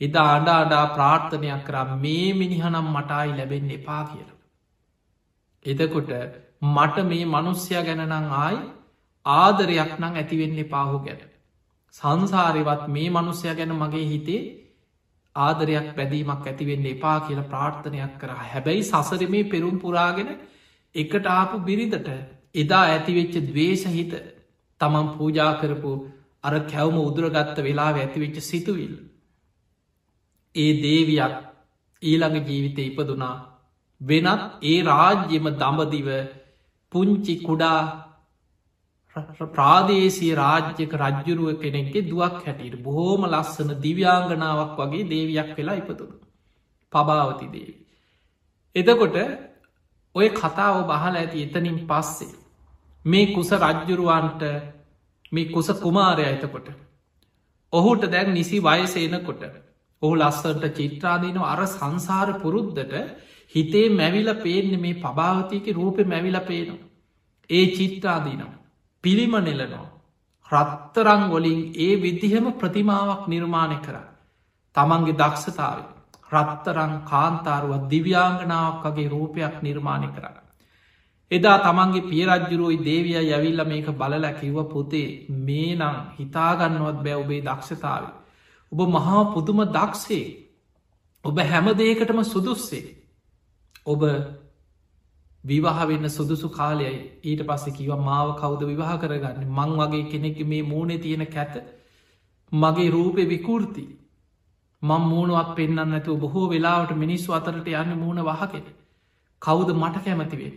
[0.01, 4.29] එදා අඩ අඩා ප්‍රාර්ථනයක් කරා මේ මිනිහනම් මටයි ලැබෙන් එපා කියල.
[5.65, 6.11] එදකොට
[6.67, 8.59] මට මේ මනුස්්‍යය ගැනනං ආයි
[9.25, 11.21] ආදරයක් නං ඇතිවෙන්නේ පාහු ගැන.
[11.95, 14.41] සංසාරයවත් මේ මනුස්්‍යය ගැන මගේ හිතේ
[15.35, 20.29] ආදරයක් බැදීමක් ඇතිවෙන්න එපා කියල ප්‍රාර්ථනයක් කර හැබැයි සසර මේ පෙරුම් පුරාගෙන
[20.95, 22.09] එකට ආපු බිරිඳට
[22.55, 24.13] එදා ඇතිවෙච්ච දවේශහිත
[24.83, 25.93] තමන් පූජා කරපු
[26.43, 28.93] අර කැවම උදුරගත්ත වෙලා ඇතිවෙච්ච සිතුවිල්.
[30.55, 31.35] ඒ දේවියක්
[32.01, 33.35] ඊළඟ ජීවිත ඉපදුනා
[34.01, 36.09] වෙනත් ඒ රාජ්‍යම දඹදිව
[36.91, 37.79] පුංචි කුඩා
[39.51, 46.15] ප්‍රාදේශය රාජ්‍යක රජ්ජුරුව කෙනෙක්ගේ දුවක් හැටියට බොහෝම ලස්සන දිව්‍යාංගනාවක් වගේ දේවයක් වෙලා ඉපතුළු.
[46.93, 47.75] පභාවති දේවි.
[48.75, 49.17] එදකොට
[50.15, 52.33] ඔය කතාව බහල ඇති එතනින් පස්සේ.
[53.05, 54.43] මේ කුස රජ්ජුරුවන්ට
[55.31, 56.67] මේ කුස කුමාරය එතකොට.
[57.73, 59.43] ඔහුට දැන් නිසි වයසේනකොට
[60.01, 62.93] ඔහු ලස්සට චිත්‍රාදීන අර සංසාර පුරුද්ධට
[63.55, 66.85] හිතේ මැවිල පේන්න මේ පභාවතියක රූපය මැවිල පේනවා.
[67.49, 68.59] ඒ චිත්‍රාදීනවා.
[69.03, 69.87] පිළිම නෙලනවා.
[70.49, 73.97] රත්තරං වලින් ඒ විදිහම ප්‍රතිමාවක් නිර්මාණය කර.
[74.75, 75.79] තමන්ගේ දක්ෂතාව
[76.31, 80.42] රත්තරං කාන්තාරුවත් දිව්‍යාංගනාවක් වගේ රූපයක් නිර්මාණය කරන්න.
[81.33, 85.07] එදා තමන්ගේ පියරජ්ජුරුවයි දේවිය යැවිල්ල මේක බලල කිව්ව පොතේ
[85.39, 88.03] මේ නං හිතාගන්නවත් බෑ ඔබේ දක්ෂතාව.
[88.71, 90.25] ඔබ මහා පුදුම දක්ෂේ.
[91.25, 92.83] ඔබ හැම දේකටම සුදුස්සේ.
[93.85, 94.01] ඔබ
[95.43, 96.97] විවාහ වෙන්න සුදුසු කාලයයි.
[97.21, 99.47] ඊට පස්සෙ කිව මාව කවුද විවාහ කරගන්න?
[99.49, 101.53] මං වගේ කෙනෙක් මේ මූුණේ තියෙන කැත
[102.51, 103.85] මගේ රූපය විකෘති.
[104.81, 108.65] මං මූුණුවක් පෙන්න්න ඇතු බොහෝ වෙලාවට මිනිස්සු අතරට යන්න මූුණ වහකෙන
[109.41, 110.53] කවුද මට කැමතිවේ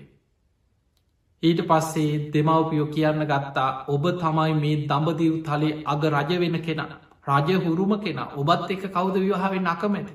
[1.47, 6.85] ඊට පස්සේ දෙමවපියෝ කියන්න ගත්තා ඔබ තමයි මේ දඹදිව් තලේ අග රජ වෙන කෙන
[7.29, 10.15] රජ හුරුම කෙන ඔබත් එක කවුද විවාහවෙන් අකමැති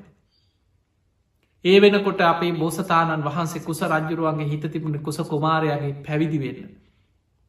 [1.65, 6.69] ඒ වෙනකොට අපේ බෝසතාණන් වහන්සේ කුස රජ්ජුරුවන්ගේ හිත තිබුණ කුස කුමාරයාගේ පැවිදිවෙන්න.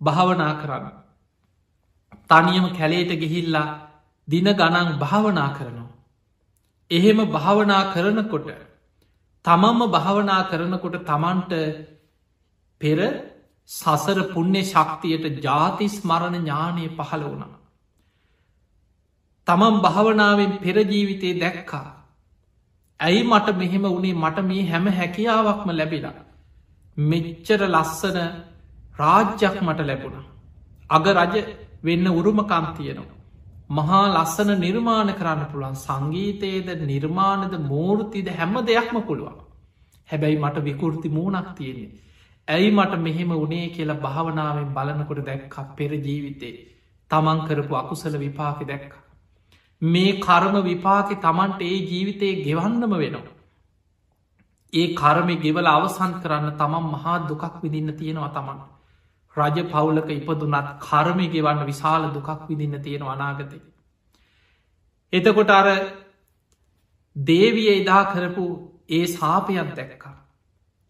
[0.01, 0.87] භාවනා කරන්න.
[2.31, 3.69] තනියම කැලේට ගිහිල්ලා
[4.29, 5.91] දින ගණන් භාවනා කරනවා.
[6.91, 8.49] එහෙම භාවනා කරනකොට
[9.45, 11.53] තමම්ම භාවනා කරනකොට තමන්ට
[12.81, 12.99] පෙර
[13.71, 17.53] සසර පුුණ්‍ය ශක්තියට ජාතිස් මරණ ඥානය පහළ වුණා.
[19.47, 21.89] තමන් භාවනාවෙන් පෙරජීවිතය දැක්කා
[23.01, 26.19] ඇයි මට මෙහෙම වුණේ මට මේ හැම හැකියාවක්ම ලැබිලා.
[26.97, 28.19] මෙච්චර ලස්සන
[28.97, 30.17] රාජ්‍යයක් මට ලැබුණ.
[30.91, 31.35] අග රජ
[31.83, 33.19] වෙන්න උරුමකම් තියෙනවා.
[33.71, 39.37] මහා ලස්සන නිර්මාණ කරන්න පුළුවන් සංගීතයේද නිර්මාණද මූර්තිද හැම දෙයක්ම පුළුවන්.
[40.09, 41.91] හැබැයි මට විකෘති මූනක් තියෙන්නේ.
[42.49, 46.55] ඇයි මට මෙහෙම උනේ කියලා භාවනාවෙන් බලනකොට දැක්ක පෙර ජීවිතේ
[47.11, 48.93] තමන් කරපු අකුසල විපාකි දැක්ක.
[49.83, 53.33] මේ කර්ම විපාකි තමන්ට ඒ ජීවිතයේ ගෙවන්නම වෙනවා.
[54.73, 58.61] ඒ කර්මය ගෙවල අවසන් කරන්න තමන් මහා දුකක් විදින්න තියෙනවා තමන්.
[59.37, 63.59] රජ පවුලක ඉපදුනත් කර්මය ගෙවන්න විශාල දුකක් විදින්න තියෙන අනාගතය.
[65.13, 65.69] එතකොට අර
[67.17, 68.47] දේවිය එදා කරපු
[68.91, 70.15] ඒ සාපයක් දැක්කා.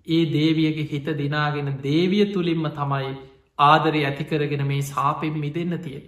[0.07, 3.12] ඒ දේවියගේ හිත දිනාගෙන දේවිය තුළින්ම තමයි
[3.59, 6.01] ආදරය ඇතිකරගෙන මේ සාපෙන් මිදන්න තිය.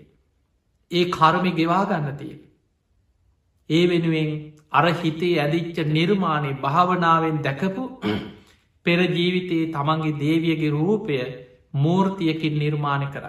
[0.90, 2.34] ඒ කර්මි ගෙවාගන්න තිය.
[3.70, 4.30] ඒ වෙනුවෙන්
[4.72, 7.84] අර හිතේ ඇදිච්ච නිර්මාණය භාවනාවෙන් දැකපු
[8.86, 11.18] පෙරජීවිතයේ තමන්ගේ දේවියගේ රූපය
[11.74, 13.26] මූර්තියකින් නිර්මාණය කර.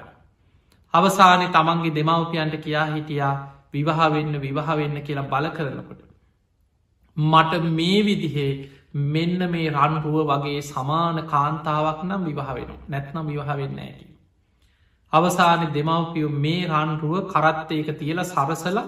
[0.93, 3.35] අවසානය තමන්ගේ දෙමවපියන්ට කියා හිටියා
[3.73, 6.01] විවාහවෙන්න විවාහවෙන්න කියලා බල කරනකොට.
[7.17, 8.51] මට මේ විදිහේ
[8.95, 14.07] මෙන්න මේ රන්රුව වගේ සමාන කාන්තාවක් නම් විවාහ වෙන නැත්නම් විවාහ වෙන්න ඇකි.
[15.13, 18.85] අවසාන දෙමවපියෝ මේ රන්රුව කරත්තයක තියල සරසලා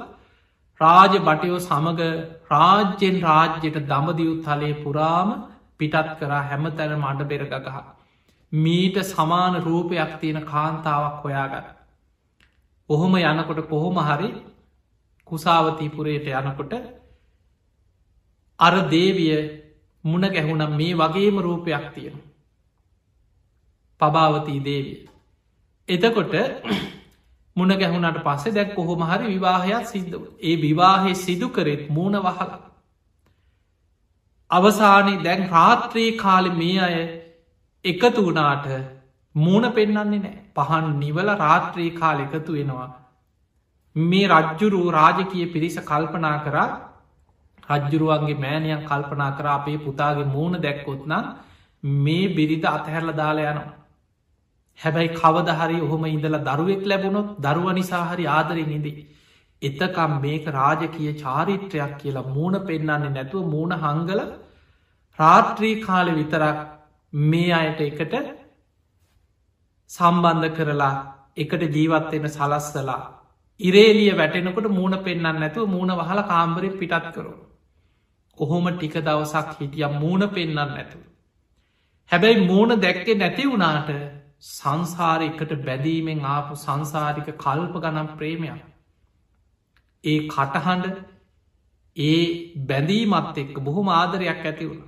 [0.82, 2.02] රාජ බටයෝ සමඟ
[2.48, 5.30] රාජ්‍යෙන් රාජ්‍යයට දමදිව් තලේ පුරාම
[5.78, 7.78] පිටත් කරා හැම තැන මඩ බෙරගගහ.
[8.52, 11.67] මීට සමාන රූපයක් තියෙන කාන්තාවක් හොයාගන්න.
[12.89, 14.30] ඔහොම යනකොට කොහොම හරි
[15.28, 16.74] කුසාවතීපුරයට යනකොට
[18.60, 19.67] අර දේවිය
[20.08, 22.17] මුණ ගැහුනම් මේ වගේම රූපයක් තියෙන.
[24.02, 25.00] පභාවතී දේවිය.
[25.89, 26.34] එතකොට
[27.58, 32.52] මුණ ගැහුණට පස්සේ දැක් කොහොම හරි විවාහයක් සිද්ධ ඒ විවාහය සිදු කරෙත් මූුණ වහල.
[34.52, 36.98] අවසානි දැන් රාත්‍රී කාලෙ මේ අය
[37.86, 38.67] එකතු වනාට
[39.36, 42.89] මූුණ පෙන්න්නන්නේ නෑ පහන් නිවල රාත්‍රී කාල එකතු වෙනවා.
[43.96, 46.70] මේ රජ්ජුරු රාජකය පිරිස කල්පනා කරා
[47.70, 51.26] රජ්ජුරුවන්ගේ මෑනයන් කල්පනා කර අපේ පුතාගේ මූුණ දැක්කොත්නම්
[52.02, 53.76] මේ බිරිත අතහැරල දාලා යනවා.
[54.80, 59.06] හැබැයි කවදහරි ඔහොම ඉඳලා දරුවෙක් ලැබුණොත් දරුව නිසාහරි ආදරෙන් ඉදී.
[59.62, 64.22] එතකම් මේක රාජකය චාරිත්‍රයක් කියලා මූුණ පෙන්න්නන්නේ නැතුව මූුණ හංගල
[65.20, 66.58] රාත්‍රී කාලෙ විතරක්
[67.14, 68.14] මේ අයට එකට
[69.90, 70.96] සම්බන්ධ කරලා
[71.38, 73.02] එකට ජීවත්වෙන සලස්සලා
[73.60, 77.34] ඉරේලිය වැටෙනකොට මූුණ පෙන්න්න නැතුව මූුණ වහල කාම්බරෙන් පිටත් කරු.
[78.38, 81.02] ඔහොම ටික දවසක් හිටිය මූුණ පෙන්න්න නැතුව.
[82.12, 83.91] හැබැයි මූුණ දැක්කේ නැති වුණාට
[84.47, 88.62] සංසාරයකට බැදීමෙන් ආපු සංසාරික කල්ප ගනම් ප්‍රේමයක්.
[90.04, 90.97] ඒ කටහඬ
[91.97, 92.21] ඒ
[92.65, 94.84] බැඳීමත් එක්ක බොහොම ආදරයක් ඇති වුණ.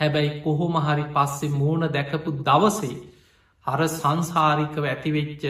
[0.00, 2.96] හැබැයි කොහොම හරි පස්සෙ මූුණ දැකපු දවසේ
[3.66, 5.44] හර සංසාරිකව ඇතිවෙච්ච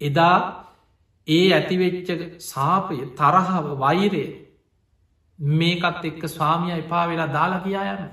[0.00, 0.38] එදා
[1.28, 2.08] ඒ ඇතිවෙච්ච
[2.42, 4.24] සාපය තරහව වෛරය
[5.38, 8.12] මේකත් එක්ක ස්වාමිය එපා වෙලා දාලා කියා යන්න.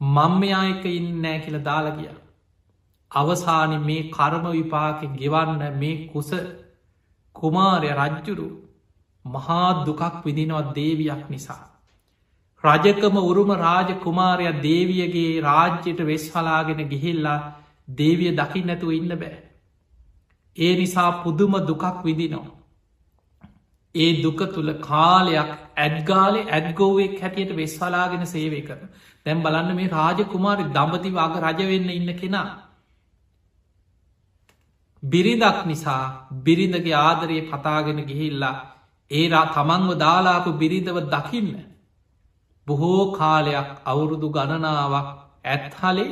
[0.00, 2.16] මංමයායක ඉන්න නෑ කියල දාලා ගියා.
[3.10, 6.30] අවසානි මේ කර්ම විපාක ගෙවන්න මේ කුස
[7.36, 8.48] කුමාරය රජ්ජුරු
[9.24, 11.62] මහා දුකක් විදිනවත් දේවියක් නිසා.
[12.64, 17.40] රජකම උරුම රාජ කුමාරය දේවියගේ රාජ්‍යයට වෙස් හලාගෙන ගිහිල්ලා
[17.94, 19.38] දේවිය දකි නැතුව ඉන්න බෑ.
[20.56, 22.57] ඒ නිසා පුදුම දුකක් විදිනවා.
[23.98, 28.88] ඒ දුක තුළ කාලයක් ඇඩ්ගාලෙ ඇඩ්ගෝවෙක් හැටියට වෙස්වලාගෙන සේවය කරන
[29.26, 32.48] දැම් බලන්න මේ රාජ කුමාරි දම්පති වාග රජවෙන්න ඉන්න කෙනා
[35.02, 38.56] බිරිඳක් නිසා බිරිඳගේ ආදරයේ පතාගෙන ගිහිල්ලා
[39.10, 41.52] ඒරා තමන්ව දාලාපු බිරිඳව දකින්න.
[42.66, 45.08] බොහෝ කාලයක් අවුරුදු ගණනාවක්
[45.46, 46.10] ඇත්හලේ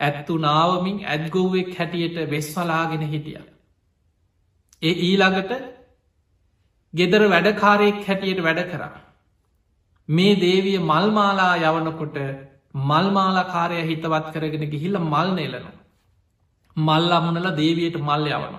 [0.00, 3.42] ඇත්තු නාවමින් ඇත්ගොව්වෙක් හැටියට වෙස්වලාගෙන හිටිය.
[4.82, 5.52] ඒ ඊළඟට
[6.94, 8.92] ගෙදර වැඩකාරයෙක් හැටියට වැඩ කරා.
[10.08, 12.18] මේ දේවිය මල්මාලා යවනකොට
[12.82, 15.78] මල්මාලාකාරය හිතවත් කරගෙන ගිහිල්ල මල් නෙලනවා.
[16.76, 18.56] මල් අමුණල දේවයට මල් යවන.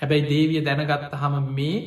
[0.00, 1.78] හැබැයි දේවිය දැනගත්ත හම මේ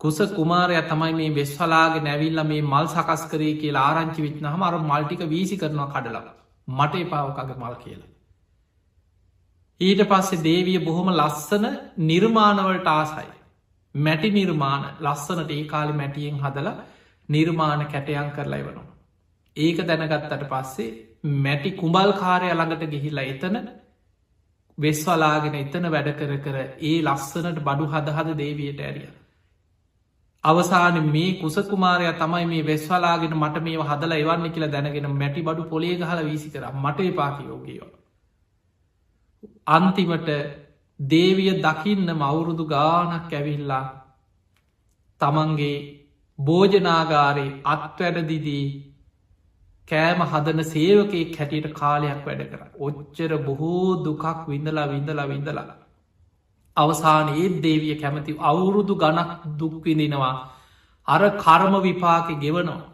[0.00, 4.76] කුස කුමාරය තමයි මේ වෙස්වලාගේ නැවිල්ල මේ මල් සකස් කරේ කියලා ආරංචි විත්න හම අර
[4.82, 6.24] මල්ටික වීසි කරනවා කඩලා
[6.68, 8.08] මට එපාවකගේ මල් කියලා.
[9.80, 11.66] ඊට පස්සේ දේවිය බොහොම ලස්සන
[12.04, 13.28] නිර්මාණවලට ආසයි.
[13.94, 16.68] මැටි නිර්මාණ ලස්සනට ඒ කාලි මැටියෙන් හදල
[17.28, 18.88] නිර්මාණ කැටයන් කරලා වනවා.
[19.56, 20.90] ඒක දැනගත්තට පස්සේ
[21.38, 23.56] මැටි කුඹල් කාරය ළඟට ගිහිල්ලා එතන
[24.78, 29.10] වෙස්වලාගෙන එතන වැඩ කර කර ඒ ලස්සනට බඩු හදහද දේවයට ඇරිය.
[30.44, 35.98] අවසාන මේ කුසකුමාරය තමයි මේ වෙස්වලාගෙන මට මේ හදල එවන්න කියලා දැනගෙන මැටි බඩු පොලේ
[36.00, 37.90] හල වීසි කර මට එපාකියෝගියෝ.
[39.68, 40.28] අන්තිමට
[41.00, 43.86] දේවිය දකින්න මවුරුදු ගානක් ඇවිල්ලා
[45.20, 45.76] තමන්ගේ
[46.38, 48.66] භෝජනාගාරේ අත්වැඩදිදී
[49.88, 52.62] කෑම හදන සේවකෙක් හැටියට කාලයක් වැඩ කර.
[52.78, 55.76] ඔච්චර බොහෝ දුකක් විඳලා විඳලා විඳලා.
[56.76, 60.36] අවසාන ඒත් දේවිය කැමති අවුරුදු ගණක් දුක්විඳෙනවා.
[61.08, 62.88] අර කර්ම විපාක ගෙවනවා.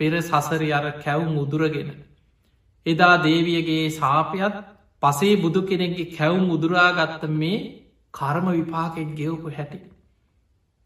[0.00, 1.90] පෙර සසරි අර කැවුම් උදුරගෙන.
[2.86, 4.54] එදා දේවියගේ සාපයත්
[5.02, 7.58] පසේ බුදු කෙනෙක්ගේ කැවුම් උදුරාගත්ත මේ
[8.14, 9.78] කර්ම විපාකෙන් ගෙවපු හැටි.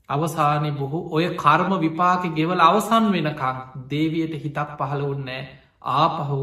[0.08, 3.56] අවසානය බොහෝ ඔය කර්ම විපාක ගෙවල අවසන් වෙනකං
[3.88, 5.42] දේවියට හිතක් පහළ උන්නෑ
[5.94, 6.38] ආපහු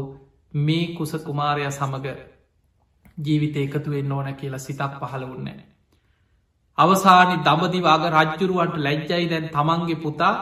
[0.54, 2.08] මේ කුස කුමාරය සමඟ
[3.18, 5.60] ජීවිත එකතුවෙන්න ඕන කියලා සිතක් පහළ උන්නෑ.
[6.78, 10.34] අවසානි දඹදිවාග රජ්ජුරුවන්ට ලැජ්ජයි දැන් තමන්ගේ පුතා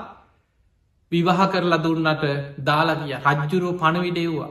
[1.13, 2.25] විවාහ කරලා දුන්නට
[2.65, 4.51] දාලගිය රජ්ජුරුව පණවිඩෙව්වා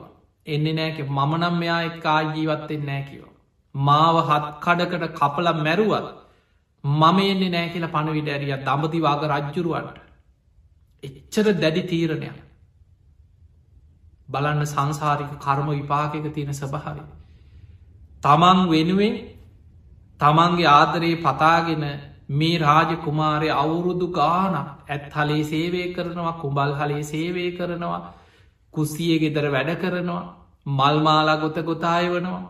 [0.50, 3.26] එන්නේ නෑක මමනම් මෙයා එක් ආජීවත්තෙන් නෑ කියව.
[3.76, 6.08] මාව හත් කඩකට කපල මැරුවත්
[6.84, 9.98] මම එන්නේ නෑ කියලා පණවිට ඇරිය දඹතිවාග රජ්ජුරුවන්ට.
[11.04, 12.38] එච්චර දැඩි තීරණයක්.
[14.30, 17.04] බලන්න සංසාරික කර්ම විපාකක තියෙන සභහරි
[18.24, 19.16] තමන් වෙනුවෙන්
[20.20, 21.84] තමන්ගේ ආදරයේ පතාගෙන
[22.32, 24.56] මේ රාජ කුමාරය අවුරුදු ගාන
[24.88, 28.02] ඇත් හලේ සේවය කරනවා කුඹල් හලේ සේවය කරනවා
[28.74, 30.26] කුසිය ගෙදර වැඩ කරනවා.
[30.69, 32.41] මල්මාලා ගොත ගොතාය වනවා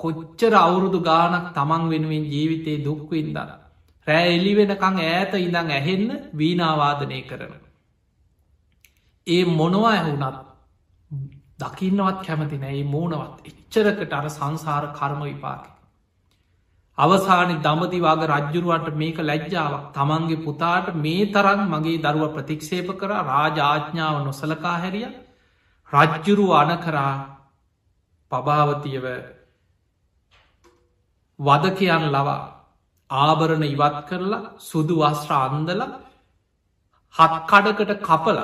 [0.00, 3.36] කොච්චර අවුරුදු ගානක් තමන් වෙනුවෙන් ජීවිතයේ දුක්වින්ද.
[4.06, 7.52] රෑ එලි වෙනකං ඈත ඉඳං ඇහෙන්න වීනාවාදනය කරන.
[9.26, 10.38] ඒ මොනවා ඇහුනත්
[11.60, 15.62] දකින්නවත් කැමතින ඒ මූුණවත් එච්චරකට අර සංසාර කර්ම විපාක.
[16.98, 24.76] අවසානි දමතිවාග රජ්ජුරුවන්ට මේක ලැජ්ජාවක් තමන්ගේ පුතාට මේ තරන් මගේ දරුව ප්‍රතික්ෂේප කර රාජාඥාව නොසලකා
[24.78, 25.08] හැරිය
[25.92, 27.14] රජ්ජුරු අන කරා
[28.32, 29.06] පභාවතියව
[31.38, 32.40] වදකයන් ලවා
[33.10, 35.82] ආභරණ ඉවත් කරලා සුදු වස්ත්‍ර අන්දල
[37.14, 38.38] හත් කඩකට කපල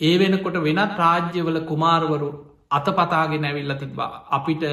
[0.00, 2.30] ඒ වෙනකොට වෙනත් රාජ්‍යවල කුමාරවරු
[2.70, 4.64] අතපතාගෙන ඇවිල්ල තිබා අපිට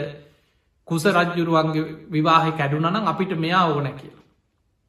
[0.87, 4.23] කුස රජ්ජුරුවන්ගේ විවාහ කැඩුනනම් අපිට මෙයා ඕන කියලා.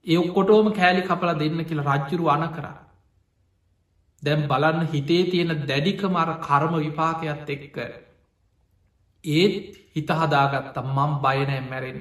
[0.06, 2.78] ඒ ඔක්කොටෝම කෑලි කපල දෙන්න කියලා රජ්ජුරු අන කරා.
[4.22, 7.76] දැම් බලන්න හිතේ තියෙන දැඩිකමර කර්ම විපාකයක් එක්ක.
[9.24, 9.54] ඒත්
[9.94, 12.00] හිත හදාගත්තම් මම් බයනෑ මැරෙන්.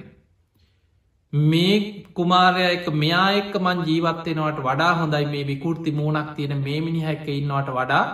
[1.34, 7.28] මේ කුමාරය එක මෙයා එක්ක මං ජීවත්වෙනවට වඩා හොඳයි මේ විකෘති මූුණක් තියෙන මේ මිනිහැක්ක
[7.32, 8.06] ඉන්නවට වඩා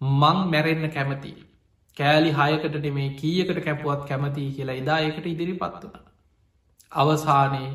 [0.00, 1.32] මං මැරෙන්න්න කැමති.
[1.96, 5.94] කෑලි හයකට මේ කීයකට කැපුවත් කැමති කියලා එදා එකට ඉදිරි පත්වන.
[6.92, 7.70] අවසානයේ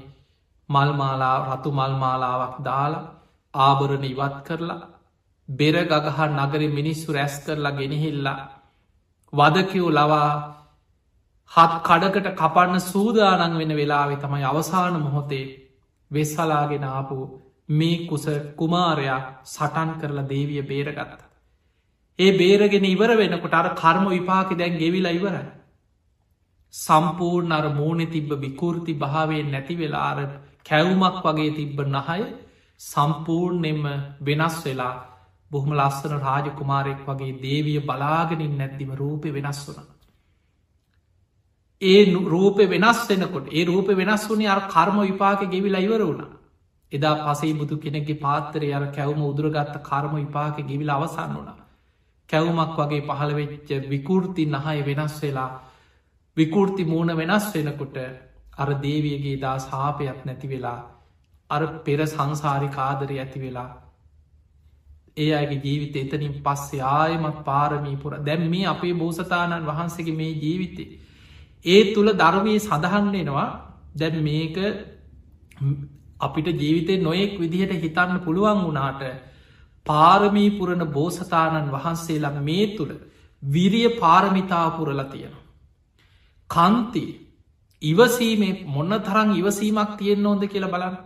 [0.69, 3.10] මල්මාලා රතු මල්මාලාවක් දාලා
[3.54, 4.82] ආභරණ ඉවත් කරලා
[5.49, 8.39] බෙර ගගහා නගර මිනිස්සු රැස් කරලා ගෙනහිල්ලා
[9.34, 10.32] වදකව් ලවා
[11.52, 15.46] හත් කඩකට කපන්න සූදානන් වෙන වෙලාවෙ තමයි අවසාන මොහොතේ
[16.12, 17.17] වෙස්සලාගෙන ආපු
[17.70, 21.20] මේ කුස කුමාරයා සටන් කරලා දේවිය බේරගත්ත.
[22.20, 25.46] ඒ බේරගෙන ඉවර වෙනකොට අර කර්ම විපාකි දැන් ගෙවිලා ඉවරයි.
[26.74, 30.20] සම්පූර්ණ අර මූුණෙ තිබ්බ විකෘති භාවයෙන් නැති වෙලාර
[30.65, 32.22] කැවුමක් වගේ තිබ්බ නහය
[32.80, 33.84] සම්පූර්ණෙම
[34.22, 34.96] වෙනස් වෙලා
[35.51, 39.87] බොහම ලස්සන රාජකුමාරෙක් වගේ දේවිය බලාගෙනින් නැතිම රූපය වෙනස් වන.
[41.81, 46.21] ඒ රූපය වෙනස් වෙනකොට ඒ රූප වෙනස් වුනේ අර කර්ම විපාක ගෙවිලා ඉවර වුණ.
[46.91, 51.59] එදා පසේ බුදු කෙනෙගේ පාත්තරය අර කැවම උදුරගත්ත කර්ම විපාක ගෙවිල අවසන්න වුණා.
[52.29, 55.51] කැවුමක් වගේ පහළ වෙච්ච විකෘති නහය වෙනස් වෙලා
[56.37, 57.97] විකෘති මූුණ වෙනස් වෙනකොට
[58.57, 60.79] අර දේවියගේ දා සාපයක් නැති වෙලා
[61.49, 63.69] අර පෙර සංසාරි කාදරය ඇති වෙලා
[65.17, 68.13] ඒ අගේ ජීවිත එතනින් පස්සේ ආයමත් පාරමී පුර.
[68.19, 70.89] දැම් මේ අපේ බෝසතාණන් වහන්සේගේ මේ ජීවිතේ
[71.65, 73.47] ඒ තුළ ධර්මී සඳහන්නෙනවා
[73.95, 74.58] දැන් මේක
[76.19, 79.04] අපිට ජීවිතය නොයෙක් විදිහට හිතන්න පුළුවන් වුණාට
[79.86, 82.93] පාරමී පුරණ බෝසතාණන් වහන්සේලා මේ තුළ
[83.43, 85.45] විරිය පාරමිතාපුරල තියෙනවා.
[86.50, 87.04] කන්ති
[87.82, 90.97] ඉවසීමේ මොන්න තරං ඉවසීමක් තියෙන් ඕොද කියලා බලන්න.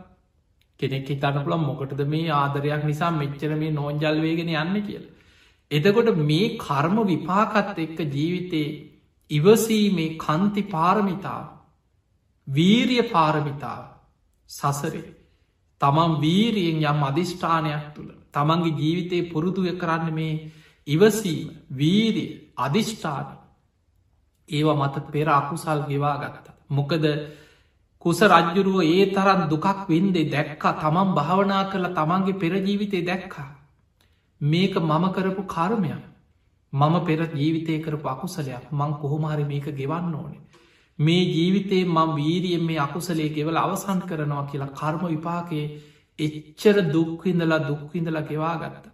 [0.79, 5.13] කෙනෙක් හිතන්න පුළන් මොකටද මේ ආදරයක් නිසා මෙච්චර මේ නෝන්ජල්වේගෙන යන්න කියලා.
[5.71, 8.67] එතකොට මේ කර්ම විපාකත් එක්ක ජීවිතේ
[9.31, 11.45] ඉවසීමේ කන්ති පාරමිතාව
[12.47, 13.85] වීරිය පාරමිතාව
[14.49, 15.13] සසරේ
[15.81, 20.51] තමන් වීරියෙන් යම් අධිෂ්ඨානයක් තුළ තමන්ගේ ජීවිතය පුරුදුය කරන්න මේ
[20.87, 23.27] ඉවසීම වීරිය අධිෂ්ඨාන
[24.49, 26.47] ඒව මත පෙර අකුසල් ගෙවා ගත්ත.
[26.69, 27.03] මොකද
[28.05, 33.47] කුස රජ්ජුරුව ඒ තරන් දුකක් වින්දේ දැක්කා තමන් භාවනා කරලා තමන්ගේ පෙරජීවිතය දැක්කා.
[34.41, 36.03] මේක මම කරපු කර්මයක්
[36.73, 40.41] මම පෙර ජීවිතය කරපු අකුසලයක් මං කොහොමහරි මේක ගෙවන්න ඕනේ.
[40.99, 45.65] මේ ජීවිතේ මං වීරියෙන් මේ අකුසලේ ගෙවල අවසන් කරනවා කියලා කර්ම විපාකයේ
[46.19, 48.85] එච්චර දුක්විඳලා දුක්විඳලා ගෙවා ගත්ත.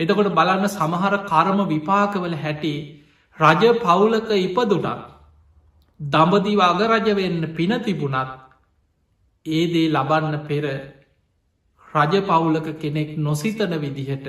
[0.00, 2.74] එතකොට බලන්න සමහර කර්ම විපාකවල හැටි
[3.38, 5.19] රජ පවුලක ඉපදුටත්
[6.00, 8.30] දඹදිව අගරජවෙන්න පින තිබුණත්
[9.46, 10.64] ඒදේ ලබන්න පෙර
[11.88, 14.28] රජ පවුලක කෙනෙක් නොසිතන විදිහට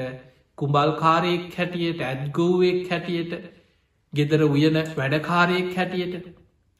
[0.57, 3.33] කුඹල්කාරයෙක් හැටියට ඇත්ගෝවෙක් හැටියට
[4.13, 6.27] ගෙදර උයන වැඩකාරයෙක් හැටියට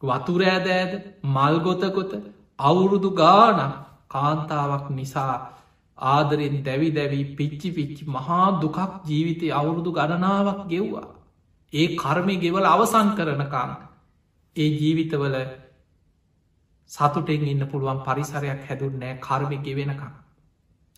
[0.02, 0.94] වතුරෑදෑද
[1.30, 2.12] මල්ගොතකොත
[2.60, 3.78] අවුරුදු ගානක්
[4.10, 5.36] කාන්තාවක් නිසා
[5.98, 11.08] ආදරෙන් දැවි දැවී පිච්චි පිච්චි මහා දුකක් ජීවිතය අවුරුදු ගණනාවක් ගෙව්වා.
[11.74, 13.72] ඒ කර්මය ගෙවල අවසන් කරනකාන්න.
[14.56, 15.36] ඒ ජීවිතවල
[16.92, 20.12] සතුටෙන් ඉන්න පුළුවන් පරිසරයක් හැදුන්නෑ කර්මය ගෙවෙනකම්.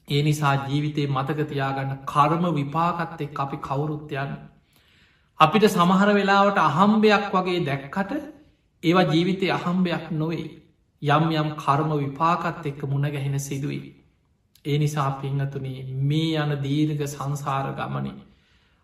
[0.07, 4.31] ඒ නිසා ජීවිතේ මතකතියාගන්න කර්ම විපාකත් එක් අපි කවුරුත්තයන්
[5.39, 8.11] අපිට සමහර වෙලාවට අහම්බයක් වගේ දැක්කට
[8.83, 10.49] ඒවා ජීවිතය අහම්බයක් නොවේ
[11.01, 13.83] යම් යම් කර්ම විපාකත් එක්ක මුණගැහෙන සිදුවී.
[14.65, 18.21] ඒ නිසා පිංහතුනේ මේ යන දීර්ග සංසාර ගමනේ.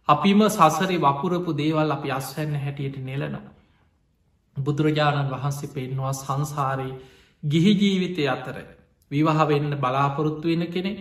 [0.07, 3.58] අපිම සසරි වපුරපු දේවල් අපි අස්වැන්න හැටියට නෙලනවා.
[4.57, 6.99] බුදුරජාණන් වහන්සේ පෙන්වා සංසාරයේ
[7.43, 8.57] ගිහි ජීවිතය අතර
[9.11, 10.93] විවාහ වෙන්න බලාපොරොත්තු වෙන කෙනෙ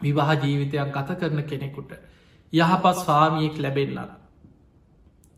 [0.00, 1.92] විවාහ ජීවිතයක් ගත කරන කෙනෙකුට
[2.52, 4.10] යහපත් ස්වාමියෙක් ලැබෙන්න්නත්.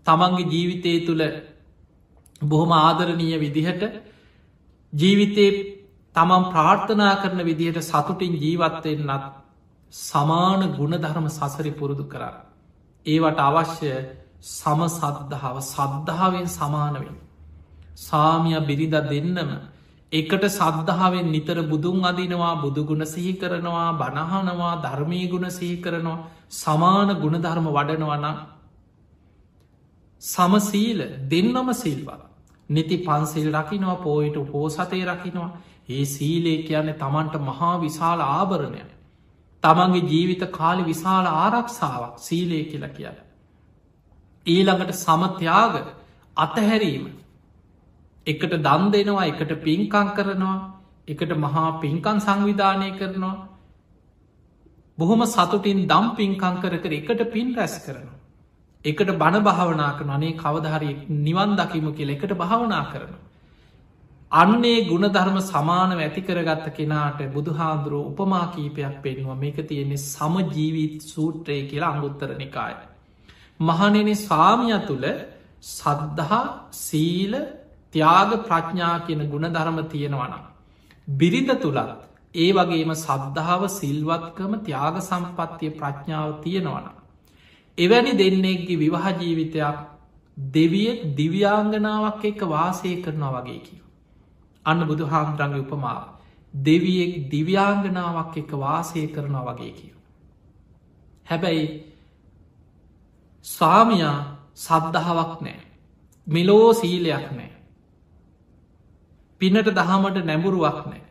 [0.06, 1.22] තමන්ගේ ජීවිතය තුළ
[2.42, 3.82] බොහොම ආදරණීය විදිහට
[4.92, 5.50] ජීවිතේ
[6.14, 9.24] තමන් ප්‍රාර්ථනා කරන විදිහට සතුටින් ජීවත්වෙන්නත්
[9.92, 12.44] සමාන ගුණධර්ම සසරි පුරුදු කරා.
[13.06, 13.92] ඒවට අවශ්‍ය
[14.42, 15.56] සම සද්ධාව.
[15.62, 17.16] සද්ධාවෙන් සමානවෙන්.
[17.98, 19.50] සාමිය බිරිඳ දෙන්නම
[20.12, 26.18] එකට සද්ධාවෙන් නිතර බුදුන් අදිනවා බුදුගුණ සිහි කරනවා බණහනවා ධර්මී ගුණ සිහි කරනවා
[26.52, 28.26] සමාන ගුණධර්ම වඩනවන
[30.22, 32.20] සමසීල දෙන්නම සිල්වා
[32.68, 35.50] නිති පන්සිල් රකිනවා පෝයිට පෝසතය රකිනවා
[35.88, 38.84] ඒ සීලේ කියන්නේ තමන්ට මහා විශාල ආභරණය
[39.62, 43.16] තමන්ගේ ජීවිත කාලි විශාල ආරක්ෂාවක් සීලේ කියල කියල
[44.46, 45.74] ඊළඟට සමත්‍යයාග
[46.36, 47.04] අතහැරීම.
[48.26, 50.58] එකට දන් දෙනවා එකට පින්කං කරනවා
[51.08, 53.36] එකට මහා පින්කන් සංවිධානය කරනවා.
[54.98, 58.18] බොහොම සතුටින් දම් පින්කං කර කර එකට පින් රැස් කරනවා.
[58.84, 63.24] එකට බණ භාවනා කරන අනේ කවදහරි නිවන් දකිම කියල එකට භාවනා කරනවා.
[64.32, 71.90] අන්නේ ගුණධර්ම සමානව ඇති කරගත්ත කෙනාට බුදුහාන්දුරුව උපමා කීපයක් පෙන්වා මේක තියෙන්නේ සමජීවිත් සූත්‍රය කියලා
[71.90, 72.74] අංගුත්තර නිකාය.
[73.60, 75.06] මහනෙන ස්වාමිය තුළ
[75.62, 77.34] සද්ධහා සීල
[77.94, 80.44] ත්‍යාග ප්‍රඥා කියන ගුණධර්ම තියෙනවනම්.
[81.08, 82.00] බිරිඳ තුළත්
[82.34, 86.86] ඒ වගේම සද්ධාව සිල්වත්කම ත්‍යාග සම්පත්තිය ප්‍රඥාව තියෙනවන.
[87.78, 89.76] එවැනි දෙන්නෙක්ගේ විවාහ ජීවිතයක්
[90.36, 93.80] දෙවියෙක් දිව්‍යාංගනාවක් එක වාසය කරනවා වගේ කිය.
[94.66, 96.02] අන්න බුදු හාමුදුරන්ගේ උපමාව
[96.54, 99.92] දෙවියෙක් දිව්‍යාංගනාවක් එක වාසය කරනවා වගේ කිය.
[101.26, 101.89] හැබැයි
[103.44, 104.16] ස්වාමයා
[104.56, 105.60] සද්ධාවක් නෑ
[106.26, 107.52] මෙලෝ සීලයක් නෑ
[109.40, 111.04] පිනට දහමට නැඹුරුවක් නෑ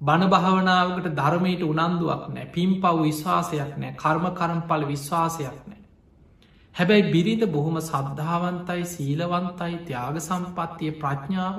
[0.00, 5.82] බණ භාවනාවකට ධර්මයට උනන්දුවක් නෑ පින් පව් විශ්වාසයක් නෑ කර්ම කරම්පල විශ්වාසයක් නෑ
[6.74, 11.56] හැබැයි බිරිඳ බොහොම සද්ධාවන්තයි සීලවන්තයි ත්‍යාග සම්පත්තිය ප්‍රඥාව.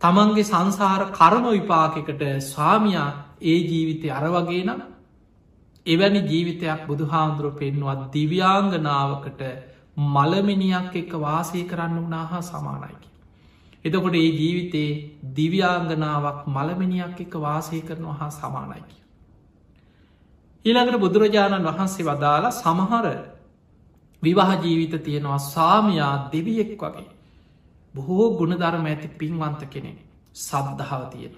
[0.00, 3.08] තමන්ගේ සංසාර කරම විපාකෙකට ස්වාමයා
[3.42, 4.80] ඒ ජීවිතය අර වගේ නම්
[5.86, 9.42] එවැනි ජීවිතයක් බුදු හාමුදුරුව පෙන්වත් දිව්‍යාංගනාවකට
[9.96, 13.08] මළමිනියක් එක්ක වාසය කරන්න වනා හා සමානයිකි.
[13.84, 14.90] එතකොට ඒ ජීවිතේ
[15.36, 18.96] දිව්‍යාංගනාවක් මළමිනියක් එක වාසය කරනවා හා සමානයිකි.
[20.64, 23.06] ඊළඟට බුදුරජාණන් වහන්සේ වදාලා සමහර
[24.22, 27.10] විවාහ ජීවිත තියෙනවා සාමයා දෙවියෙක් වගේ
[27.94, 29.92] බොහෝ ගුණධර්ම ඇති පින්වන්ත කෙනෙ
[30.34, 31.34] සද්ධාව තියෙන.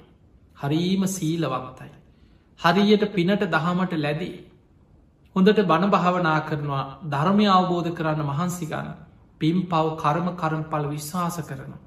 [0.57, 2.03] හරීම සීලවන්තයි.
[2.61, 4.36] හරියට පිනට දහමට ලැදී.
[5.36, 8.88] හොඳට බණ භාවනා කරනවා ධර්මය අවබෝධ කරන්න මහන්සිගන්න
[9.40, 11.82] පින් පව් කර්ම කරම්පල විශ්වාස කරනවා.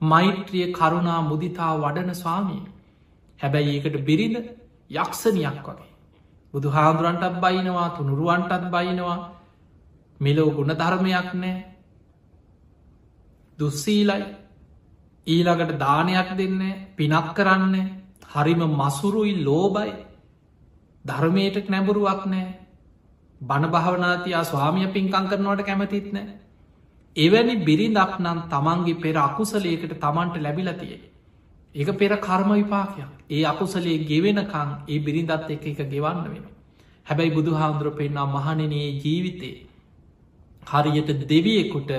[0.00, 2.62] මෛත්‍රිය කරුණා මුදිතා වඩන ස්වාමී.
[3.40, 4.36] හැබැයි ඒකට බිරිඳ
[4.90, 5.92] යක්ෂණයක් වගේ.
[6.54, 9.18] බුදු හාමුදුරන්ටත් බයිනවා තුනුරුවන්ටත් බයිනවා
[10.20, 11.56] මෙලෝ ගුණ ධර්මයක් නෑ
[13.58, 14.26] දුස්සීලයි
[15.26, 16.60] ඊළඟට දානයක් දෙන්න
[16.96, 17.74] පිනක් කරන්න
[18.28, 19.92] හරිම මසුරුයි ලෝබයි
[21.04, 22.46] ධර්මයට නැබුරුවක් නෑ
[23.40, 26.26] බණ භාවනාතියා ස්වාමිය පින්කං කරනවට කැමතිත් නෑ
[27.16, 30.96] එවැනි බිරිඳක් නම් තමන්ගේ පෙර අකුසලයකට තමන්ට ලැබිලතිය
[31.74, 33.08] ඒක පෙර කර්ම විපාකයක්.
[33.30, 36.44] ඒ අකුසලේ ගෙවෙනකං ඒ බිරිඳත් එක එක ගෙවන්න වෙන
[37.06, 39.56] හැබැයි බුදු හාන්දුර පෙන්න්නා මහනනයේ ජීවිතේ
[40.62, 41.90] හරියට දෙවියෙකුට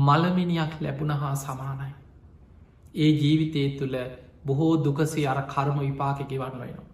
[0.00, 1.90] මළමිනියක් ලැබුණ හා සමානයි.
[2.94, 3.96] ඒ ජීවිතය තුළ
[4.44, 6.86] බොහෝ දුකසේ අර කර්ම විපාක ගෙවන්න වෙනවා.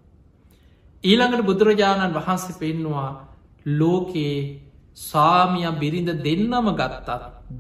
[1.04, 3.08] ඊළඟට බුදුරජාණන් වහන්සේ පෙන්නවා
[3.72, 4.38] ලෝකයේ
[5.02, 7.08] සාමිය බිරිඳ දෙන්නම ගත්තත්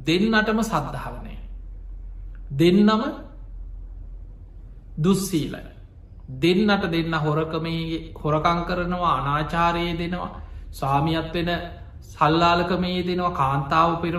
[0.02, 1.34] දෙන්නටම සද්ධාවනය.
[2.52, 3.02] දෙන්නම
[4.96, 5.70] දුස්සීලයි.
[6.32, 11.50] දෙන්නට දෙන්න හොරකමේ හොරකං කරනවා අනාචාරයේ දෙනවා ස්වාමියත් වෙන
[12.04, 14.16] සල්ලාලකමේ දෙනවා කාන්තාව පෙර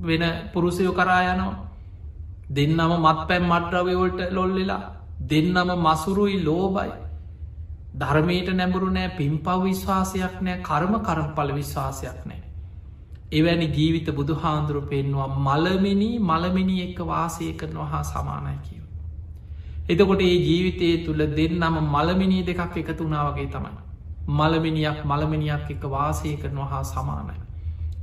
[0.00, 1.69] වෙන පුරුසයෝ කරා යනවා
[2.50, 4.82] දෙන්නම මත් පැම් මට්‍රවයෝල්ට ලොල්ලෙලා
[5.24, 6.92] දෙන්නම මසුරුයි ලෝබයි
[7.94, 12.40] ධර්මයට නැඹුරු නෑ පින් පව් විශ්වාසයක් නෑ කර්ම කරම්පල විශ්වාසයක් නෑ
[13.32, 18.84] එවැනි ජීවිත බුදු හාන්දුරු පෙන්වා මළමිනි මළමිනි එක්ක වාසය කරනවා හා සමානය කියව.
[19.88, 23.76] එතකොට ඒ ජීවිතය තුළ දෙන්නම මළමිනී දෙකක් එකතුනාවගේ තමයි.
[24.30, 27.38] මළමිනියක් මළමිනියක් එක වාසය කරනවා හා සමානයි.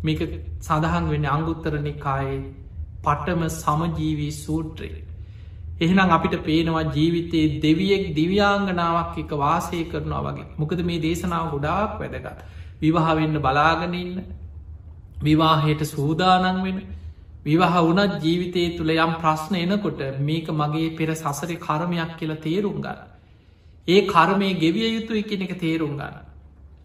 [0.03, 0.21] මේක
[0.61, 2.39] සඳහන් වෙන අංගුත්තරනිකායේ
[3.03, 4.91] පටම සමජීවී සූත්‍රය.
[5.79, 12.37] එහෙනම් අපිට පේනවා ජීවිතයේ දෙවියෙක් දිව්‍යාංගනාවක් එක වාසය කරනවා වගේ මොකද මේ දේශනාව ගොඩාක් වැදගත්.
[12.77, 14.23] විවාහවෙන්න බලාගනඉන්න
[15.21, 16.79] විවාහයට සූදානන් වෙන
[17.43, 22.99] විවාහ වනත් ජීවිතය තුළ යම් ප්‍රශ්න එනකොට මේක මගේ පෙර සසර කරමයක් කියලා තේරුම් ගන්න.
[23.87, 26.15] ඒ කර්මය ගෙවිය යුතු එකන එක තේරුම් ගන්න.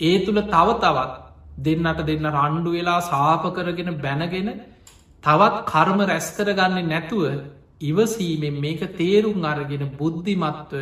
[0.00, 1.12] ඒ තුළ තව තවත්
[1.58, 4.52] දෙන්නට දෙන්න රණ්ඩු වෙලා සාප කරගෙන බැනගෙන
[5.22, 7.24] තවත් කර්ම රැස්කර ගන්නේ නැතුව
[7.80, 10.72] ඉවසීමෙන් මේක තේරුම් අරගෙන බුද්ධිමත්ව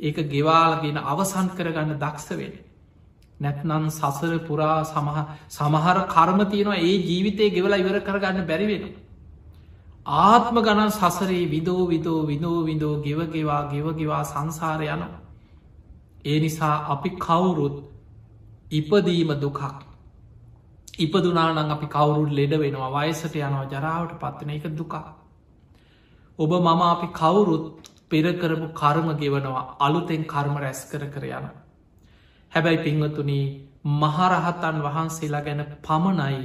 [0.00, 2.54] ඒක ගෙවාලගෙන අවසන් කරගන්න දක්ෂවෙන.
[3.40, 4.78] නැත්නන් සසර පුරා
[5.50, 8.84] සමහර කර්ම තියෙනවා ඒ ජීවිතය ගෙවලා ඉවර කරගන්න බැරිවෙන.
[10.06, 15.02] ආත්ම ගණන් සසරේ විදෝ විදෝ විනෝ විදෝ ගෙවගෙවා ගෙවගෙවා සංසාර යන.
[16.24, 17.76] ඒ නිසා අපි කවුරුත්
[18.70, 19.60] ඉපදීම දුකක්.
[20.94, 25.08] ඉපදුනානං අපි කවුරුත් ලෙඩ වෙනවා වයසට යනවා ජරාවට පත්වන එක දුකා.
[26.38, 31.46] ඔබ මම අපි කවුරුත් පෙරකරපු කර්ම ගෙවනවා අලුතෙන් කර්ම රැස් කර කර යන.
[32.52, 33.46] හැබැයි පිංවතුනී
[33.84, 36.42] මහරහතන් වහන්සේලා ගැන පමණයි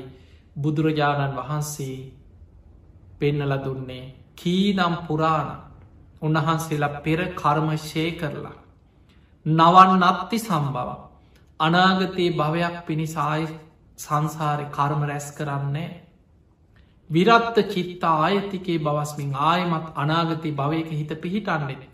[0.55, 1.97] බුදුරජාණන් වහන්සේ
[3.19, 5.49] පෙන්නල දුන්නේ කීනම් පුරාණ
[6.21, 8.57] උන්වහන්සේලා පෙර කර්මශය කරලා.
[9.45, 10.89] නවන් නත්ති සම්බව
[11.59, 13.43] අනාගතයේ භවයක් පිණිසාය
[13.97, 15.89] සංසාරය කර්ම රැස් කරන්නේ
[17.09, 21.93] විරත්ත චිත්තා ආයතිකේ බවස්මින් ආයමත් අනාගතය භවයක හිත පිහිටන්නෙත්න.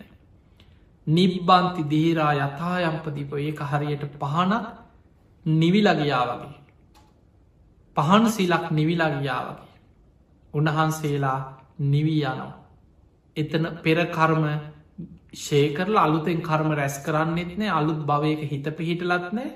[1.07, 4.65] නිබ්බන්ති දීරා යථායම්පදිප ඒක හරියට පහනක්
[5.45, 6.53] නිවිලගයා වගේ.
[7.97, 9.71] පහන් සිලක් නිවිලගයා වගේ.
[10.53, 11.39] උන්වහන්සේලා
[11.81, 12.53] නිවී යනවා.
[13.37, 14.45] එතන පෙරකර්ම
[15.35, 19.49] ශේකරල අලුතෙන් කර්ම රැස් කරන්නෙත් නෑ අලුත් භවයක හිත පිහිටලත්නෑ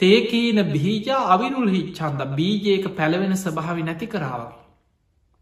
[0.00, 4.58] තේකීන බීජා අවිරුල් හිච්චන්ද බීජයක පැළවෙන ස්භාවි නැති කරාවගේ.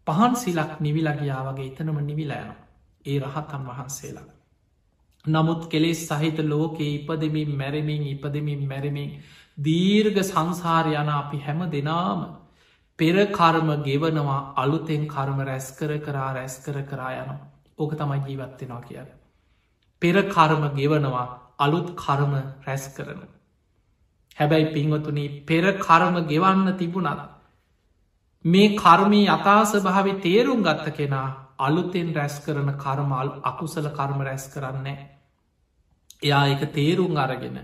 [0.07, 2.55] පහන් සිලක් නිවිලගයාවගේ එතනම නිවිලෑන
[3.05, 4.27] ඒ රහතන් වහන්සේලා.
[5.25, 9.11] නමුත් කෙලෙස් සහිත ලෝකයේ ඉපදමින් මැරමින් ඉපදමින් මැරමින්
[9.57, 12.21] දීර්ග සංසාරයන අපි හැම දෙනාම
[12.99, 17.31] පෙර කර්ම ගෙවනවා අලුතෙන් කර්ම රැස් කර කරා රැස් කර කරා යන
[17.77, 19.07] ඕක තමයි ජීවත්වෙනවා කිය.
[20.01, 21.27] පෙර කර්ම ගෙවනවා
[21.59, 22.33] අලුත් කර්ම
[22.65, 23.21] රැස් කරන.
[24.37, 27.21] හැබැයි පින්වතුනි පෙර කර්ම ගෙවන්න තිබුණද.
[28.45, 31.27] මේ කර්මී අතාස භාවි තේරුම් ගත්ත කෙනා
[31.59, 34.99] අලුතෙන් රැස් කරන කර්මල් අකුසල කර්ම රැස් කරන්නේ.
[36.21, 37.57] එයා එක තේරුම් අරගෙන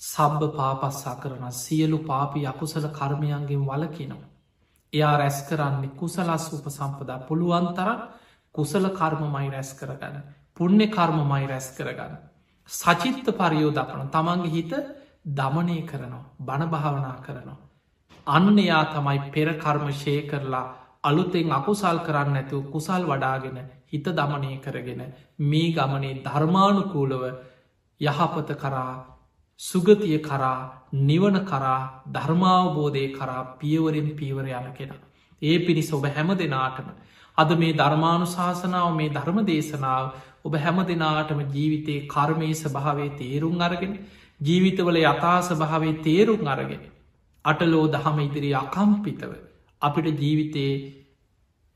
[0.00, 4.28] සබ්බ පාපස්සා කරන සියලු පාපි අකුසල කර්මයන්ගෙන් වලකිනවා.
[4.92, 8.00] එයා රැස් කරන්නේ කුසලස් උප සම්පදා පුළුවන් තරන්
[8.54, 10.16] කුසල කර්මමයි රැස් කරගන්න.
[10.54, 12.14] පුුණ්‍ය කර්මමයි රැස් කරගන්න.
[12.70, 14.72] සචිත්ත පරියෝ දපන තමන්ගේ හිත
[15.26, 17.58] දමනය කරනවා බණ භාවනා කරනවා.
[18.26, 20.66] අන්න එයා තමයි පෙර කර්මශය කරලා
[21.04, 25.02] අලුතෙන් අකුසල් කරන්න ඇතු කුසල් වඩාගෙන හිත දමනය කරගෙන
[25.40, 27.22] මේ ගමනේ ධර්මානුකූලව
[28.00, 28.94] යහපත කරා
[29.60, 30.58] සුගතිය කරා
[31.02, 34.92] නිවන කරා ධර්මාවබෝධය කරා පියවරෙන් පීවර යන කෙන.
[35.42, 36.88] ඒ පිණිස ඔබ හැම දෙනාටම
[37.38, 40.04] අද මේ ධර්මානු ශාසනාව මේ ධර්ම දේශනාව
[40.44, 43.94] ඔබ හැම දෙනාටම ජීවිතයේ කර්මයේ ස්භාවේ තේරුම් අරගෙන
[44.40, 46.84] ජීවිතවල යථා ස්භාවේ තේරුම් අරගෙන
[47.44, 49.32] අටලෝ දහම ඉදිරි අකම්පිතව
[49.82, 50.72] අපිට ජීවිතයේ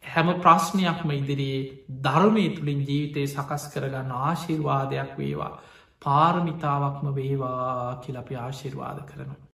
[0.05, 1.63] හැම ප්‍රශ්නයක්ම ඉදිරියේ
[2.01, 5.53] ධර්මය තුළින් ජීවිතය සකස් කරගන්න ආශිර්වාදයක් වේවා
[6.03, 9.50] පාරමිතාවක්ම වේවා කියලපි ආශිර්වාද කරනවා.